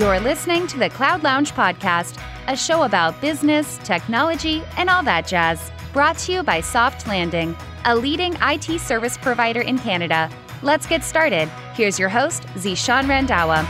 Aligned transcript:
You're 0.00 0.18
listening 0.18 0.66
to 0.68 0.78
the 0.78 0.88
Cloud 0.88 1.22
Lounge 1.24 1.52
Podcast, 1.52 2.18
a 2.48 2.56
show 2.56 2.84
about 2.84 3.20
business, 3.20 3.76
technology, 3.84 4.62
and 4.78 4.88
all 4.88 5.02
that 5.02 5.26
jazz. 5.26 5.70
Brought 5.92 6.16
to 6.20 6.32
you 6.32 6.42
by 6.42 6.62
Soft 6.62 7.06
Landing, 7.06 7.54
a 7.84 7.94
leading 7.94 8.34
IT 8.40 8.80
service 8.80 9.18
provider 9.18 9.60
in 9.60 9.78
Canada. 9.78 10.30
Let's 10.62 10.86
get 10.86 11.04
started. 11.04 11.50
Here's 11.74 11.98
your 11.98 12.08
host, 12.08 12.44
Zeshan 12.54 13.04
Randhawa. 13.08 13.62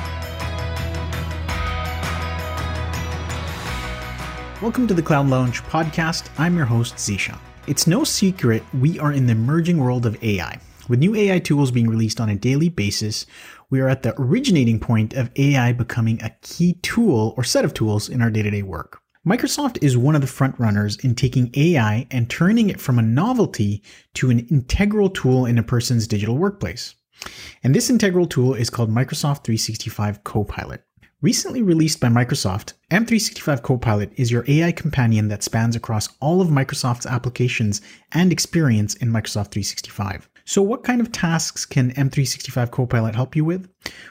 Welcome 4.63 4.87
to 4.87 4.95
the 4.95 5.03
Cloud 5.03 5.27
Lounge 5.27 5.65
podcast. 5.65 6.29
I'm 6.39 6.57
your 6.57 6.67
host, 6.67 6.95
Zeshan. 6.95 7.41
It's 7.67 7.89
no 7.89 8.05
secret 8.05 8.63
we 8.73 9.01
are 9.01 9.11
in 9.11 9.27
the 9.27 9.33
emerging 9.33 9.79
world 9.79 10.07
of 10.07 10.23
AI. 10.23 10.61
With 10.89 10.99
new 10.99 11.15
AI 11.15 11.39
tools 11.39 11.71
being 11.71 11.89
released 11.89 12.21
on 12.21 12.31
a 12.31 12.35
daily 12.35 12.69
basis, 12.69 13.25
we 13.71 13.81
are 13.81 13.89
at 13.89 14.03
the 14.03 14.15
originating 14.21 14.81
point 14.81 15.15
of 15.15 15.31
AI 15.37 15.73
becoming 15.73 16.21
a 16.23 16.35
key 16.43 16.75
tool 16.83 17.35
or 17.37 17.45
set 17.45 17.65
of 17.65 17.73
tools 17.73 18.09
in 18.09 18.21
our 18.21 18.31
day 18.31 18.43
to 18.43 18.51
day 18.51 18.63
work. 18.63 19.01
Microsoft 19.27 19.79
is 19.83 19.97
one 19.97 20.15
of 20.15 20.21
the 20.21 20.27
front 20.27 20.59
runners 20.59 20.97
in 21.05 21.15
taking 21.15 21.51
AI 21.55 22.07
and 22.11 22.29
turning 22.29 22.71
it 22.71 22.81
from 22.81 22.99
a 22.99 23.03
novelty 23.03 23.83
to 24.15 24.31
an 24.31 24.41
integral 24.49 25.11
tool 25.11 25.47
in 25.47 25.59
a 25.59 25.63
person's 25.63 26.07
digital 26.07 26.37
workplace. 26.37 26.95
And 27.63 27.75
this 27.75 27.91
integral 27.91 28.27
tool 28.27 28.55
is 28.55 28.71
called 28.71 28.91
Microsoft 28.91 29.45
365 29.45 30.25
Copilot. 30.25 30.85
Recently 31.21 31.61
released 31.61 32.01
by 32.01 32.09
Microsoft, 32.09 32.73
M365 32.91 33.63
Copilot 33.63 34.11
is 34.17 34.31
your 34.31 34.43
AI 34.49 34.73
companion 34.73 35.29
that 35.29 35.43
spans 35.43 35.77
across 35.77 36.09
all 36.21 36.41
of 36.41 36.49
Microsoft's 36.49 37.05
applications 37.05 37.83
and 38.13 38.33
experience 38.33 38.95
in 38.95 39.11
Microsoft 39.11 39.53
365. 39.53 40.31
So, 40.51 40.63
what 40.63 40.83
kind 40.83 41.01
of 41.01 41.13
tasks 41.13 41.65
can 41.65 41.93
M365 41.93 42.73
Copilot 42.73 43.15
help 43.15 43.37
you 43.37 43.45
with? 43.45 43.69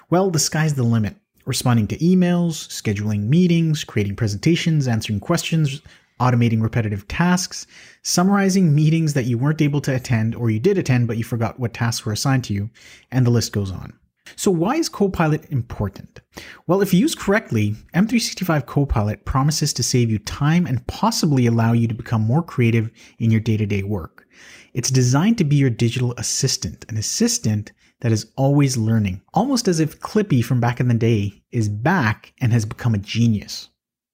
Well, 0.10 0.32
the 0.32 0.40
sky's 0.40 0.74
the 0.74 0.84
limit. 0.84 1.18
Responding 1.46 1.86
to 1.88 1.98
emails, 1.98 2.66
scheduling 2.70 3.28
meetings, 3.28 3.84
creating 3.84 4.16
presentations, 4.16 4.88
answering 4.88 5.20
questions, 5.20 5.82
automating 6.22 6.62
repetitive 6.62 7.06
tasks, 7.10 7.68
summarizing 8.04 8.74
meetings 8.74 9.16
that 9.16 9.26
you 9.26 9.38
weren't 9.38 9.62
able 9.62 9.82
to 9.82 9.94
attend 9.94 10.34
or 10.34 10.50
you 10.50 10.62
did 10.62 10.78
attend 10.78 11.10
but 11.10 11.18
you 11.18 11.26
forgot 11.26 11.60
what 11.60 11.74
tasks 11.74 12.06
were 12.06 12.14
assigned 12.14 12.46
to 12.46 12.54
you, 12.54 12.70
and 13.12 13.26
the 13.26 13.32
list 13.32 13.52
goes 13.52 13.70
on. 13.70 13.99
So, 14.36 14.52
why 14.52 14.76
is 14.76 14.90
Copilot 14.90 15.50
important? 15.52 16.22
Well, 16.68 16.82
if 16.82 16.94
used 16.94 17.20
correctly, 17.20 17.76
M365 17.94 18.66
Copilot 18.66 19.26
promises 19.26 19.74
to 19.74 19.84
save 19.84 20.10
you 20.10 20.20
time 20.20 20.66
and 20.66 20.86
possibly 20.88 21.46
allow 21.46 21.74
you 21.74 21.88
to 21.88 21.94
become 21.94 22.22
more 22.22 22.44
creative 22.44 22.90
in 23.18 23.32
your 23.32 23.42
day 23.42 23.58
to 23.58 23.66
day 23.66 23.84
work. 23.84 24.28
It's 24.74 24.92
designed 24.92 25.38
to 25.40 25.44
be 25.44 25.56
your 25.56 25.70
digital 25.70 26.14
assistant, 26.18 26.86
an 26.90 26.98
assistant 26.98 27.72
that 28.02 28.12
is 28.12 28.32
always 28.36 28.78
learning, 28.78 29.22
almost 29.34 29.68
as 29.68 29.80
if 29.80 30.00
Clippy 30.00 30.44
from 30.44 30.60
back 30.60 30.80
in 30.80 30.88
the 30.88 30.94
day 30.94 31.44
is 31.52 31.68
back 31.68 32.34
and 32.40 32.54
has 32.54 32.66
become 32.66 32.94
a 32.94 33.00
genius. 33.00 33.70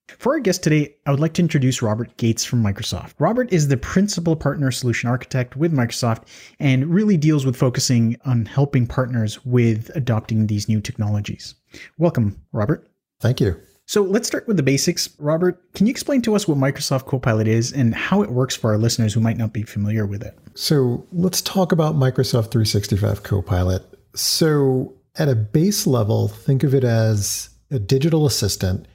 For 0.07 0.33
our 0.33 0.39
guest 0.39 0.63
today, 0.63 0.95
I 1.05 1.11
would 1.11 1.19
like 1.19 1.33
to 1.33 1.41
introduce 1.41 1.81
Robert 1.81 2.15
Gates 2.17 2.45
from 2.45 2.63
Microsoft. 2.63 3.13
Robert 3.17 3.51
is 3.51 3.67
the 3.67 3.77
principal 3.77 4.35
partner 4.35 4.71
solution 4.71 5.09
architect 5.09 5.55
with 5.55 5.73
Microsoft 5.73 6.23
and 6.59 6.87
really 6.87 7.17
deals 7.17 7.45
with 7.45 7.55
focusing 7.55 8.15
on 8.25 8.45
helping 8.45 8.85
partners 8.85 9.43
with 9.45 9.89
adopting 9.95 10.47
these 10.47 10.69
new 10.69 10.79
technologies. 10.79 11.55
Welcome, 11.97 12.39
Robert. 12.51 12.87
Thank 13.19 13.41
you. 13.41 13.59
So 13.87 14.01
let's 14.01 14.27
start 14.27 14.47
with 14.47 14.57
the 14.57 14.63
basics. 14.63 15.09
Robert, 15.19 15.61
can 15.73 15.85
you 15.85 15.91
explain 15.91 16.21
to 16.23 16.35
us 16.35 16.47
what 16.47 16.57
Microsoft 16.57 17.05
Copilot 17.05 17.47
is 17.47 17.71
and 17.71 17.93
how 17.93 18.21
it 18.21 18.31
works 18.31 18.55
for 18.55 18.71
our 18.71 18.77
listeners 18.77 19.13
who 19.13 19.19
might 19.19 19.37
not 19.37 19.53
be 19.53 19.63
familiar 19.63 20.05
with 20.05 20.23
it? 20.23 20.37
So 20.55 21.05
let's 21.11 21.41
talk 21.41 21.71
about 21.71 21.95
Microsoft 21.95 22.51
365 22.51 23.23
Copilot. 23.23 23.83
So, 24.15 24.93
at 25.17 25.29
a 25.29 25.35
base 25.35 25.85
level, 25.85 26.27
think 26.27 26.63
of 26.63 26.73
it 26.73 26.83
as 26.83 27.49
a 27.71 27.79
digital 27.79 28.25
assistant 28.25 28.87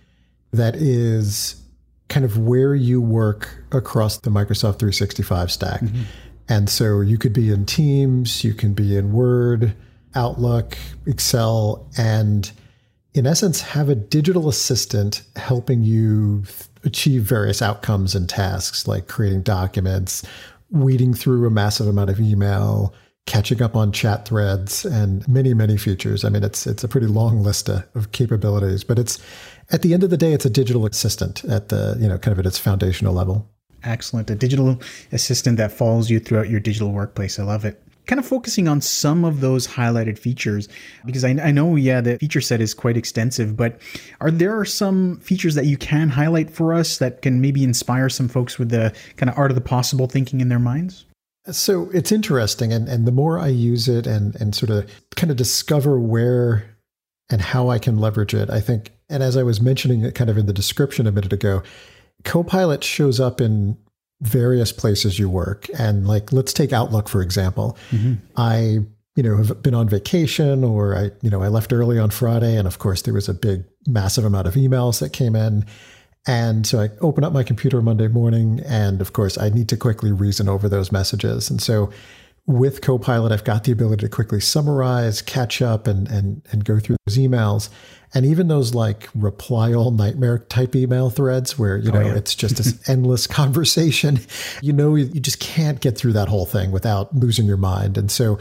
that 0.53 0.77
is 0.77 1.61
kind 2.09 2.25
of 2.25 2.39
where 2.39 2.75
you 2.75 3.01
work 3.01 3.65
across 3.73 4.19
the 4.19 4.31
Microsoft 4.31 4.79
365 4.79 5.51
stack. 5.51 5.81
Mm-hmm. 5.81 6.03
And 6.49 6.69
so 6.69 7.01
you 7.01 7.17
could 7.17 7.33
be 7.33 7.51
in 7.53 7.65
Teams, 7.65 8.43
you 8.43 8.53
can 8.53 8.75
be 8.75 8.97
in 8.97 9.13
Word, 9.13 9.75
Outlook, 10.15 10.77
Excel, 11.07 11.89
and 11.97 12.51
in 13.15 13.27
essence, 13.27 13.61
have 13.61 13.89
a 13.89 13.95
digital 13.95 14.49
assistant 14.49 15.23
helping 15.37 15.83
you 15.83 16.45
achieve 16.85 17.23
various 17.23 17.61
outcomes 17.61 18.15
and 18.15 18.29
tasks 18.29 18.87
like 18.87 19.09
creating 19.09 19.43
documents, 19.43 20.25
weeding 20.71 21.15
through 21.15 21.47
a 21.47 21.51
massive 21.51 21.89
amount 21.89 22.11
of 22.11 22.21
email, 22.21 22.95
catching 23.27 23.63
up 23.63 23.77
on 23.77 23.93
chat 23.93 24.27
threads, 24.27 24.85
and 24.85 25.27
many, 25.29 25.55
many 25.55 25.77
features. 25.77 26.25
I 26.25 26.29
mean, 26.29 26.45
it's 26.45 26.67
it's 26.67 26.85
a 26.85 26.89
pretty 26.89 27.09
long 27.09 27.43
list 27.43 27.69
of 27.69 28.13
capabilities, 28.13 28.85
but 28.85 28.99
it's 28.99 29.19
at 29.71 29.83
the 29.83 29.95
end 29.95 30.03
of 30.03 30.11
the 30.11 30.17
day, 30.17 30.33
it's 30.33 30.45
a 30.45 30.51
digital 30.51 30.87
assistant 30.87 31.45
at 31.45 31.69
the 31.69 31.97
you 32.01 32.09
know 32.09 32.19
kind 32.19 32.33
of 32.33 32.39
at 32.39 32.47
its 32.47 32.59
foundational 32.59 33.15
level. 33.15 33.49
Excellent, 33.83 34.29
a 34.31 34.35
digital 34.35 34.81
assistant 35.11 35.57
that 35.57 35.73
follows 35.73 36.11
you 36.11 36.21
throughout 36.21 36.51
your 36.51 36.61
digital 36.61 36.93
workplace. 36.93 37.39
I 37.39 37.45
love 37.45 37.65
it 37.65 37.83
kind 38.11 38.19
of 38.19 38.27
focusing 38.27 38.67
on 38.67 38.81
some 38.81 39.25
of 39.25 39.41
those 39.41 39.69
highlighted 39.69 40.19
features 40.19 40.69
because 41.07 41.23
I, 41.23 41.31
I, 41.31 41.53
know, 41.53 41.77
yeah, 41.77 42.01
the 42.01 42.19
feature 42.19 42.41
set 42.41 42.61
is 42.61 42.75
quite 42.75 42.97
extensive, 42.97 43.57
but 43.57 43.81
are 44.21 44.33
there 44.33 44.65
some 44.65 45.21
features 45.21 45.55
that 45.55 45.67
you 45.67 45.77
can 45.77 46.09
highlight 46.09 46.51
for 46.51 46.75
us 46.75 46.99
that 46.99 47.23
can 47.23 47.41
maybe 47.41 47.63
inspire 47.63 48.09
some 48.09 48.27
folks 48.27 48.59
with 48.59 48.71
the 48.71 48.93
kind 49.17 49.31
of 49.31 49.39
art 49.39 49.53
of 49.53 49.55
the 49.55 49.61
possible 49.61 50.09
thinking 50.09 50.41
in 50.41 50.49
their 50.49 50.59
minds? 50.59 51.07
So 51.53 51.89
it's 51.95 52.11
interesting. 52.11 52.73
And, 52.73 52.89
and 52.89 53.07
the 53.07 53.13
more 53.13 53.39
I 53.39 53.47
use 53.47 53.87
it 53.87 54.09
and, 54.09 54.35
and 54.37 54.57
sort 54.57 54.71
of 54.71 54.91
kind 55.15 55.31
of 55.31 55.37
discover 55.37 56.01
where 56.01 56.77
and 57.31 57.41
how 57.41 57.69
I 57.69 57.79
can 57.79 57.99
leverage 57.99 58.35
it, 58.35 58.51
I 58.51 58.61
think, 58.61 58.91
and 59.11 59.23
as 59.23 59.37
I 59.37 59.43
was 59.43 59.61
mentioning 59.61 60.05
it 60.05 60.15
kind 60.15 60.31
of 60.31 60.39
in 60.39 60.47
the 60.47 60.53
description 60.53 61.07
a 61.07 61.13
minute 61.13 61.33
ago, 61.33 61.63
Copilot 62.25 62.85
shows 62.85 63.19
up 63.21 63.41
in 63.41 63.77
various 64.21 64.73
places 64.73 65.19
you 65.19 65.29
work. 65.29 65.67
And 65.79 66.07
like, 66.07 66.33
let's 66.33 66.53
take 66.53 66.73
Outlook, 66.73 67.09
for 67.09 67.23
example. 67.23 67.77
Mm-hmm. 67.91 68.15
I, 68.37 68.79
you 69.17 69.23
know, 69.23 69.37
have 69.37 69.63
been 69.63 69.75
on 69.75 69.89
vacation 69.89 70.63
or 70.63 70.97
I, 70.97 71.11
you 71.23 71.31
know, 71.31 71.43
I 71.43 71.49
left 71.49 71.73
early 71.73 71.99
on 71.99 72.11
Friday. 72.11 72.57
And 72.57 72.67
of 72.67 72.79
course, 72.79 73.03
there 73.03 73.15
was 73.15 73.29
a 73.29 73.35
big, 73.35 73.65
massive 73.87 74.25
amount 74.25 74.47
of 74.47 74.55
emails 74.55 75.01
that 75.01 75.13
came 75.13 75.35
in. 75.35 75.65
And 76.27 76.67
so 76.67 76.81
I 76.81 76.91
open 77.01 77.25
up 77.25 77.33
my 77.33 77.43
computer 77.43 77.81
Monday 77.81 78.09
morning. 78.09 78.61
And 78.67 79.01
of 79.01 79.15
course, 79.15 79.39
I 79.39 79.49
need 79.49 79.69
to 79.71 79.77
quickly 79.77 80.13
reason 80.13 80.49
over 80.49 80.69
those 80.69 80.93
messages. 80.93 81.49
And 81.49 81.63
so 81.63 81.91
with 82.51 82.81
Copilot, 82.83 83.33
I've 83.33 83.45
got 83.45 83.65
the 83.65 83.73
ability 83.73 84.07
to 84.07 84.09
quickly 84.09 84.41
summarize, 84.41 85.23
catch 85.23 85.63
up, 85.63 85.87
and, 85.87 86.09
and, 86.09 86.43
and 86.51 86.65
go 86.65 86.79
through 86.79 86.97
those 87.07 87.17
emails 87.17 87.71
and 88.15 88.27
even 88.27 88.49
those 88.49 88.75
like 88.75 89.09
reply 89.15 89.73
all 89.73 89.91
nightmare 89.91 90.39
type 90.39 90.75
email 90.75 91.11
threads 91.11 91.59
where 91.59 91.77
you 91.77 91.91
oh, 91.91 91.95
know 91.95 92.01
oh, 92.01 92.07
yeah. 92.07 92.17
it's 92.17 92.35
just 92.35 92.57
this 92.57 92.89
endless 92.89 93.27
conversation 93.27 94.21
you 94.63 94.73
know 94.73 94.95
you 94.95 95.21
just 95.21 95.41
can't 95.41 95.81
get 95.81 95.97
through 95.97 96.13
that 96.13 96.29
whole 96.29 96.47
thing 96.47 96.71
without 96.71 97.15
losing 97.15 97.47
your 97.47 97.57
mind 97.57 97.97
and 97.97 98.11
so 98.11 98.39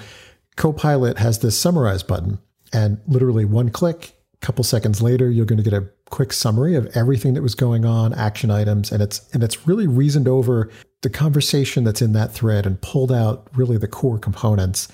copilot 0.55 1.17
has 1.17 1.39
this 1.39 1.57
summarize 1.57 2.03
button 2.03 2.39
and 2.73 2.99
literally 3.07 3.45
one 3.45 3.69
click 3.69 4.18
couple 4.41 4.63
seconds 4.63 5.01
later 5.01 5.29
you're 5.29 5.45
going 5.45 5.57
to 5.57 5.69
get 5.69 5.73
a 5.73 5.87
quick 6.09 6.31
summary 6.31 6.75
of 6.75 6.87
everything 6.95 7.33
that 7.33 7.41
was 7.41 7.55
going 7.55 7.83
on 7.83 8.13
action 8.13 8.49
items 8.49 8.91
and 8.91 9.01
it's 9.01 9.27
and 9.33 9.43
it's 9.43 9.67
really 9.67 9.87
reasoned 9.87 10.27
over 10.27 10.69
the 11.01 11.09
conversation 11.09 11.83
that's 11.83 12.01
in 12.01 12.13
that 12.13 12.31
thread 12.31 12.65
and 12.65 12.81
pulled 12.81 13.11
out 13.11 13.47
really 13.53 13.77
the 13.77 13.87
core 13.87 14.17
components 14.17 14.87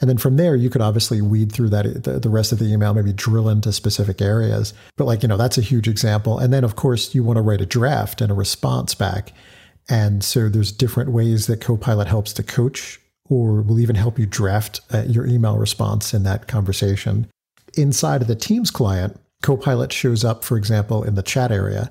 and 0.00 0.08
then 0.08 0.18
from 0.18 0.36
there, 0.36 0.54
you 0.54 0.70
could 0.70 0.82
obviously 0.82 1.20
weed 1.20 1.52
through 1.52 1.70
that 1.70 2.04
the, 2.04 2.20
the 2.20 2.28
rest 2.28 2.52
of 2.52 2.58
the 2.58 2.66
email, 2.66 2.94
maybe 2.94 3.12
drill 3.12 3.48
into 3.48 3.72
specific 3.72 4.22
areas. 4.22 4.74
But 4.96 5.06
like, 5.06 5.22
you 5.22 5.28
know, 5.28 5.36
that's 5.36 5.58
a 5.58 5.62
huge 5.62 5.88
example. 5.88 6.38
And 6.38 6.52
then 6.52 6.64
of 6.64 6.76
course 6.76 7.14
you 7.14 7.24
want 7.24 7.36
to 7.36 7.42
write 7.42 7.60
a 7.60 7.66
draft 7.66 8.20
and 8.20 8.30
a 8.30 8.34
response 8.34 8.94
back. 8.94 9.32
And 9.88 10.22
so 10.22 10.48
there's 10.48 10.70
different 10.70 11.10
ways 11.10 11.46
that 11.46 11.60
Copilot 11.60 12.08
helps 12.08 12.32
to 12.34 12.42
coach 12.42 13.00
or 13.28 13.62
will 13.62 13.80
even 13.80 13.96
help 13.96 14.18
you 14.18 14.26
draft 14.26 14.80
uh, 14.92 15.04
your 15.06 15.26
email 15.26 15.56
response 15.56 16.14
in 16.14 16.22
that 16.24 16.46
conversation. 16.46 17.26
Inside 17.78 18.22
of 18.22 18.28
the 18.28 18.36
Teams 18.36 18.70
client, 18.70 19.18
Copilot 19.40 19.92
shows 19.92 20.24
up, 20.24 20.44
for 20.44 20.56
example, 20.56 21.04
in 21.04 21.14
the 21.14 21.22
chat 21.22 21.52
area. 21.52 21.90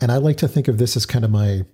And 0.00 0.12
I 0.12 0.18
like 0.18 0.36
to 0.38 0.48
think 0.48 0.68
of 0.68 0.78
this 0.78 0.96
as 0.96 1.06
kind 1.06 1.24
of 1.24 1.30
my 1.30 1.64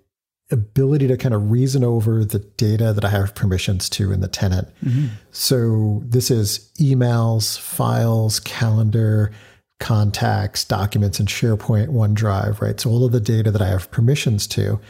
ability 0.50 1.06
to 1.08 1.16
kind 1.16 1.34
of 1.34 1.50
reason 1.50 1.84
over 1.84 2.24
the 2.24 2.38
data 2.38 2.92
that 2.92 3.04
I 3.04 3.10
have 3.10 3.34
permissions 3.34 3.88
to 3.90 4.12
in 4.12 4.20
the 4.20 4.28
tenant. 4.28 4.68
Mm-hmm. 4.84 5.08
So 5.30 6.02
this 6.04 6.30
is 6.30 6.70
emails, 6.80 7.58
files, 7.58 8.40
calendar, 8.40 9.30
contacts, 9.78 10.64
documents, 10.64 11.20
and 11.20 11.28
SharePoint, 11.28 11.88
OneDrive, 11.88 12.60
right? 12.60 12.80
So 12.80 12.90
all 12.90 13.04
of 13.04 13.12
the 13.12 13.20
data 13.20 13.50
that 13.50 13.62
I 13.62 13.68
have 13.68 13.90
permissions 13.90 14.46
to. 14.48 14.80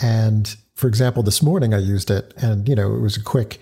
And 0.00 0.54
for 0.74 0.86
example, 0.86 1.22
this 1.22 1.42
morning 1.42 1.74
I 1.74 1.78
used 1.78 2.10
it 2.10 2.32
and, 2.36 2.68
you 2.68 2.74
know, 2.74 2.94
it 2.94 3.00
was 3.00 3.16
a 3.16 3.22
quick, 3.22 3.60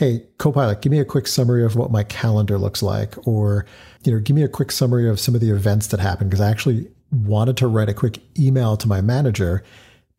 hey, 0.00 0.24
Copilot, 0.38 0.80
give 0.80 0.90
me 0.90 0.98
a 0.98 1.04
quick 1.04 1.26
summary 1.26 1.62
of 1.62 1.76
what 1.76 1.90
my 1.90 2.02
calendar 2.02 2.56
looks 2.56 2.82
like. 2.82 3.14
Or, 3.28 3.66
you 4.02 4.10
know, 4.10 4.18
give 4.18 4.34
me 4.34 4.42
a 4.42 4.48
quick 4.48 4.72
summary 4.72 5.06
of 5.06 5.20
some 5.20 5.34
of 5.34 5.42
the 5.42 5.50
events 5.50 5.88
that 5.88 6.00
happened. 6.00 6.30
Because 6.30 6.40
I 6.40 6.50
actually 6.50 6.88
wanted 7.12 7.58
to 7.58 7.66
write 7.66 7.90
a 7.90 7.94
quick 7.94 8.18
email 8.38 8.78
to 8.78 8.88
my 8.88 9.02
manager 9.02 9.62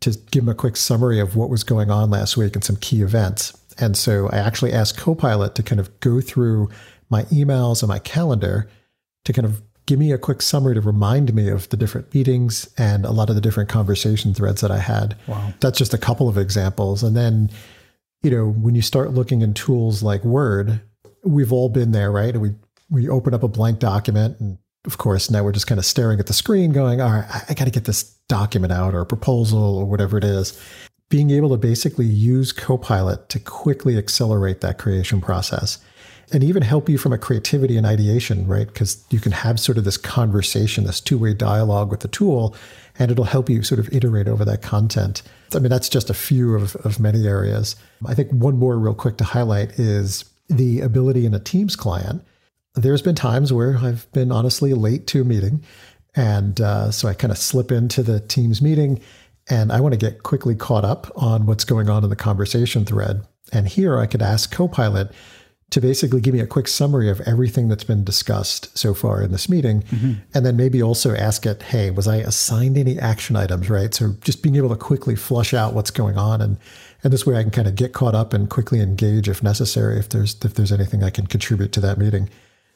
to 0.02 0.12
give 0.30 0.44
him 0.44 0.50
a 0.50 0.54
quick 0.54 0.78
summary 0.78 1.20
of 1.20 1.36
what 1.36 1.50
was 1.50 1.64
going 1.64 1.90
on 1.90 2.12
last 2.12 2.38
week 2.38 2.54
and 2.54 2.64
some 2.64 2.76
key 2.76 3.02
events. 3.02 3.58
And 3.80 3.98
so 3.98 4.30
I 4.30 4.38
actually 4.38 4.72
asked 4.72 5.00
Copilot 5.00 5.56
to 5.56 5.64
kind 5.64 5.80
of 5.80 6.00
go 6.00 6.22
through 6.22 6.70
my 7.10 7.24
emails 7.24 7.82
and 7.82 7.90
my 7.90 7.98
calendar 7.98 8.70
to 9.26 9.34
kind 9.34 9.48
of 9.48 9.64
give 9.88 9.98
me 9.98 10.12
a 10.12 10.20
quick 10.20 10.44
summary 10.44 10.76
to 10.76 10.82
remind 10.82 11.34
me 11.34 11.50
of 11.50 11.68
the 11.70 11.78
different 11.78 12.14
meetings 12.14 12.72
and 12.78 13.04
a 13.04 13.12
lot 13.12 13.30
of 13.30 13.36
the 13.36 13.42
different 13.42 13.68
conversation 13.68 14.36
threads 14.36 14.62
that 14.62 14.70
I 14.70 14.78
had. 14.78 15.18
Wow. 15.26 15.54
That's 15.60 15.80
just 15.80 15.96
a 15.96 15.98
couple 15.98 16.30
of 16.30 16.38
examples. 16.38 17.02
And 17.02 17.18
then, 17.18 17.50
you 18.24 18.32
know, 18.32 18.48
when 18.48 18.76
you 18.76 18.82
start 18.82 19.14
looking 19.14 19.42
in 19.42 19.54
tools 19.54 20.04
like 20.04 20.24
Word, 20.24 20.82
we've 21.24 21.52
all 21.52 21.70
been 21.70 21.92
there, 21.92 22.12
right? 22.12 22.36
We 22.38 22.52
we 22.90 23.08
open 23.08 23.34
up 23.34 23.44
a 23.44 23.48
blank 23.48 23.80
document 23.80 24.40
and 24.40 24.58
of 24.86 24.98
course 24.98 25.32
now 25.32 25.44
we're 25.44 25.54
just 25.54 25.68
kind 25.68 25.80
of 25.80 25.86
staring 25.86 26.20
at 26.20 26.28
the 26.28 26.34
screen 26.34 26.74
going, 26.74 27.00
all 27.00 27.10
right, 27.10 27.26
I, 27.30 27.44
I 27.50 27.54
got 27.54 27.66
to 27.66 27.72
get 27.72 27.86
this 27.86 28.04
document 28.28 28.74
out 28.74 28.94
or 28.94 29.02
a 29.02 29.06
proposal 29.06 29.78
or 29.78 29.86
whatever 29.86 30.18
it 30.18 30.24
is. 30.24 30.60
Being 31.10 31.32
able 31.32 31.50
to 31.50 31.58
basically 31.58 32.06
use 32.06 32.52
Copilot 32.52 33.30
to 33.30 33.40
quickly 33.40 33.98
accelerate 33.98 34.62
that 34.62 34.78
creation 34.78 35.22
process 35.22 35.80
and 36.32 36.44
even 36.44 36.64
help 36.64 36.88
you 36.88 36.98
from 36.98 37.12
a 37.12 37.18
creativity 37.18 37.78
and 37.78 37.86
ideation, 37.86 38.48
right? 38.48 38.68
Because 38.68 39.04
you 39.10 39.20
can 39.20 39.34
have 39.34 39.60
sort 39.60 39.78
of 39.78 39.84
this 39.84 39.98
conversation, 39.98 40.86
this 40.86 41.02
two 41.02 41.18
way 41.18 41.34
dialogue 41.34 41.92
with 41.92 42.00
the 42.00 42.08
tool, 42.08 42.56
and 43.02 43.10
it'll 43.10 43.24
help 43.24 43.50
you 43.50 43.64
sort 43.64 43.80
of 43.80 43.92
iterate 43.92 44.28
over 44.28 44.46
that 44.46 44.62
content. 44.62 45.24
I 45.56 45.58
mean, 45.58 45.72
that's 45.72 45.90
just 45.90 46.12
a 46.12 46.14
few 46.14 46.54
of, 46.54 46.76
of 46.86 47.00
many 47.00 47.26
areas. 47.26 47.76
I 48.06 48.14
think 48.14 48.30
one 48.30 48.58
more, 48.58 48.78
real 48.78 48.94
quick, 48.94 49.18
to 49.18 49.24
highlight 49.24 49.80
is 49.80 50.24
the 50.50 50.82
ability 50.82 51.26
in 51.26 51.34
a 51.34 51.40
Teams 51.40 51.76
client. 51.76 52.24
There's 52.76 53.02
been 53.02 53.16
times 53.16 53.52
where 53.52 53.76
I've 53.78 54.10
been 54.12 54.32
honestly 54.32 54.76
late 54.76 55.08
to 55.08 55.22
a 55.22 55.26
meeting. 55.26 55.64
And 56.14 56.62
uh, 56.62 56.92
so 56.92 57.08
I 57.08 57.16
kind 57.16 57.32
of 57.32 57.40
slip 57.40 57.72
into 57.72 58.04
the 58.04 58.20
Teams 58.20 58.62
meeting 58.62 59.02
and 59.50 59.72
I 59.72 59.80
want 59.80 59.94
to 59.94 59.98
get 59.98 60.22
quickly 60.22 60.54
caught 60.54 60.86
up 60.86 61.12
on 61.16 61.48
what's 61.48 61.66
going 61.66 61.90
on 61.90 62.04
in 62.04 62.12
the 62.12 62.16
conversation 62.16 62.86
thread. 62.86 63.26
And 63.52 63.68
here 63.68 63.98
I 63.98 64.06
could 64.06 64.22
ask 64.22 64.52
Copilot, 64.52 65.12
to 65.72 65.80
basically 65.80 66.20
give 66.20 66.34
me 66.34 66.42
a 66.42 66.48
quick 66.48 66.68
summary 66.68 67.10
of 67.10 67.22
everything 67.22 67.70
that's 67.70 67.86
been 67.86 68.04
discussed 68.04 68.78
so 68.78 68.94
far 68.94 69.22
in 69.22 69.32
this 69.32 69.48
meeting. 69.48 69.84
Mm-hmm. 69.84 70.14
And 70.34 70.46
then 70.46 70.58
maybe 70.58 70.84
also 70.84 71.16
ask 71.16 71.46
it, 71.46 71.64
hey, 71.64 71.92
was 71.92 72.10
I 72.10 72.18
assigned 72.18 72.78
any 72.78 73.00
action 73.00 73.38
items, 73.38 73.70
right? 73.70 73.94
So 73.94 74.16
just 74.22 74.44
being 74.44 74.58
able 74.58 74.70
to 74.70 74.76
quickly 74.76 75.16
flush 75.16 75.54
out 75.54 75.74
what's 75.74 75.90
going 75.90 76.18
on. 76.18 76.42
And, 76.42 76.58
and 77.04 77.14
this 77.14 77.26
way 77.26 77.38
I 77.38 77.42
can 77.42 77.52
kind 77.52 77.70
of 77.70 77.76
get 77.76 77.94
caught 77.94 78.14
up 78.14 78.34
and 78.34 78.50
quickly 78.50 78.82
engage 78.82 79.30
if 79.30 79.42
necessary, 79.42 79.98
if 79.98 80.10
there's, 80.10 80.36
if 80.44 80.56
there's 80.56 80.74
anything 80.74 81.04
I 81.04 81.10
can 81.10 81.26
contribute 81.26 81.72
to 81.72 81.80
that 81.80 81.98
meeting. 81.98 82.30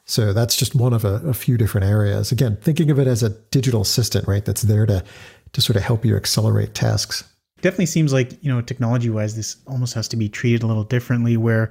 So 0.06 0.32
that's 0.32 0.56
just 0.56 0.74
one 0.74 0.94
of 0.94 1.04
a, 1.04 1.16
a 1.26 1.34
few 1.34 1.58
different 1.58 1.86
areas. 1.86 2.32
Again, 2.32 2.56
thinking 2.56 2.90
of 2.90 2.98
it 2.98 3.06
as 3.06 3.22
a 3.22 3.30
digital 3.50 3.82
assistant, 3.82 4.26
right? 4.26 4.44
That's 4.44 4.62
there 4.62 4.86
to, 4.86 5.04
to 5.52 5.60
sort 5.60 5.76
of 5.76 5.82
help 5.82 6.06
you 6.06 6.16
accelerate 6.16 6.74
tasks 6.74 7.24
definitely 7.62 7.86
seems 7.86 8.12
like 8.12 8.32
you 8.42 8.52
know 8.52 8.60
technology 8.60 9.10
wise 9.10 9.36
this 9.36 9.56
almost 9.66 9.94
has 9.94 10.08
to 10.08 10.16
be 10.16 10.28
treated 10.28 10.62
a 10.62 10.66
little 10.66 10.84
differently 10.84 11.36
where 11.36 11.70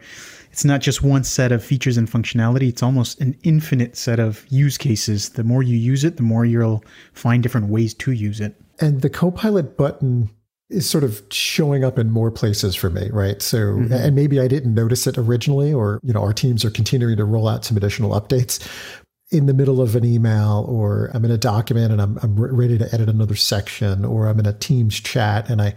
it's 0.52 0.66
not 0.66 0.82
just 0.82 1.04
one 1.04 1.24
set 1.24 1.52
of 1.52 1.64
features 1.64 1.98
and 1.98 2.10
functionality 2.10 2.70
it's 2.70 2.84
almost 2.84 3.20
an 3.22 3.38
infinite 3.44 3.96
set 3.96 4.20
of 4.20 4.46
use 4.50 4.78
cases. 4.78 5.30
The 5.30 5.44
more 5.44 5.64
you 5.64 5.78
use 5.78 6.04
it 6.04 6.18
the 6.18 6.24
more 6.24 6.46
you'll 6.46 6.84
find 7.14 7.44
different 7.44 7.68
ways 7.68 7.94
to 7.96 8.12
use 8.12 8.40
it. 8.40 8.56
And 8.80 9.02
the 9.02 9.10
copilot 9.10 9.78
button 9.78 10.30
is 10.70 10.90
sort 10.90 11.04
of 11.04 11.22
showing 11.30 11.84
up 11.84 12.00
in 12.00 12.10
more 12.10 12.32
places 12.32 12.76
for 12.76 12.90
me 12.90 13.10
right? 13.12 13.42
So 13.42 13.58
mm-hmm. 13.58 13.94
and 13.94 14.16
maybe 14.16 14.40
i 14.40 14.48
didn't 14.48 14.74
notice 14.74 15.06
it 15.08 15.18
originally 15.18 15.74
or 15.74 16.00
you 16.04 16.14
know 16.14 16.22
our 16.22 16.34
teams 16.34 16.66
are 16.66 16.72
continuing 16.72 17.18
to 17.18 17.26
roll 17.26 17.48
out 17.48 17.64
some 17.64 17.78
additional 17.78 18.20
updates 18.20 18.66
in 19.32 19.48
the 19.48 19.54
middle 19.54 19.82
of 19.82 19.96
an 19.96 20.06
email 20.06 20.66
or 20.68 21.10
I'm 21.14 21.26
in 21.26 21.32
a 21.32 21.38
document 21.38 21.92
and 21.92 22.02
I'm, 22.02 22.18
I'm 22.22 22.36
ready 22.36 22.78
to 22.78 22.94
edit 22.94 23.10
another 23.10 23.36
section 23.36 24.06
or 24.06 24.28
I'm 24.28 24.40
in 24.40 24.46
a 24.46 24.54
Teams 24.54 25.00
chat 25.00 25.50
and 25.50 25.62
I, 25.62 25.74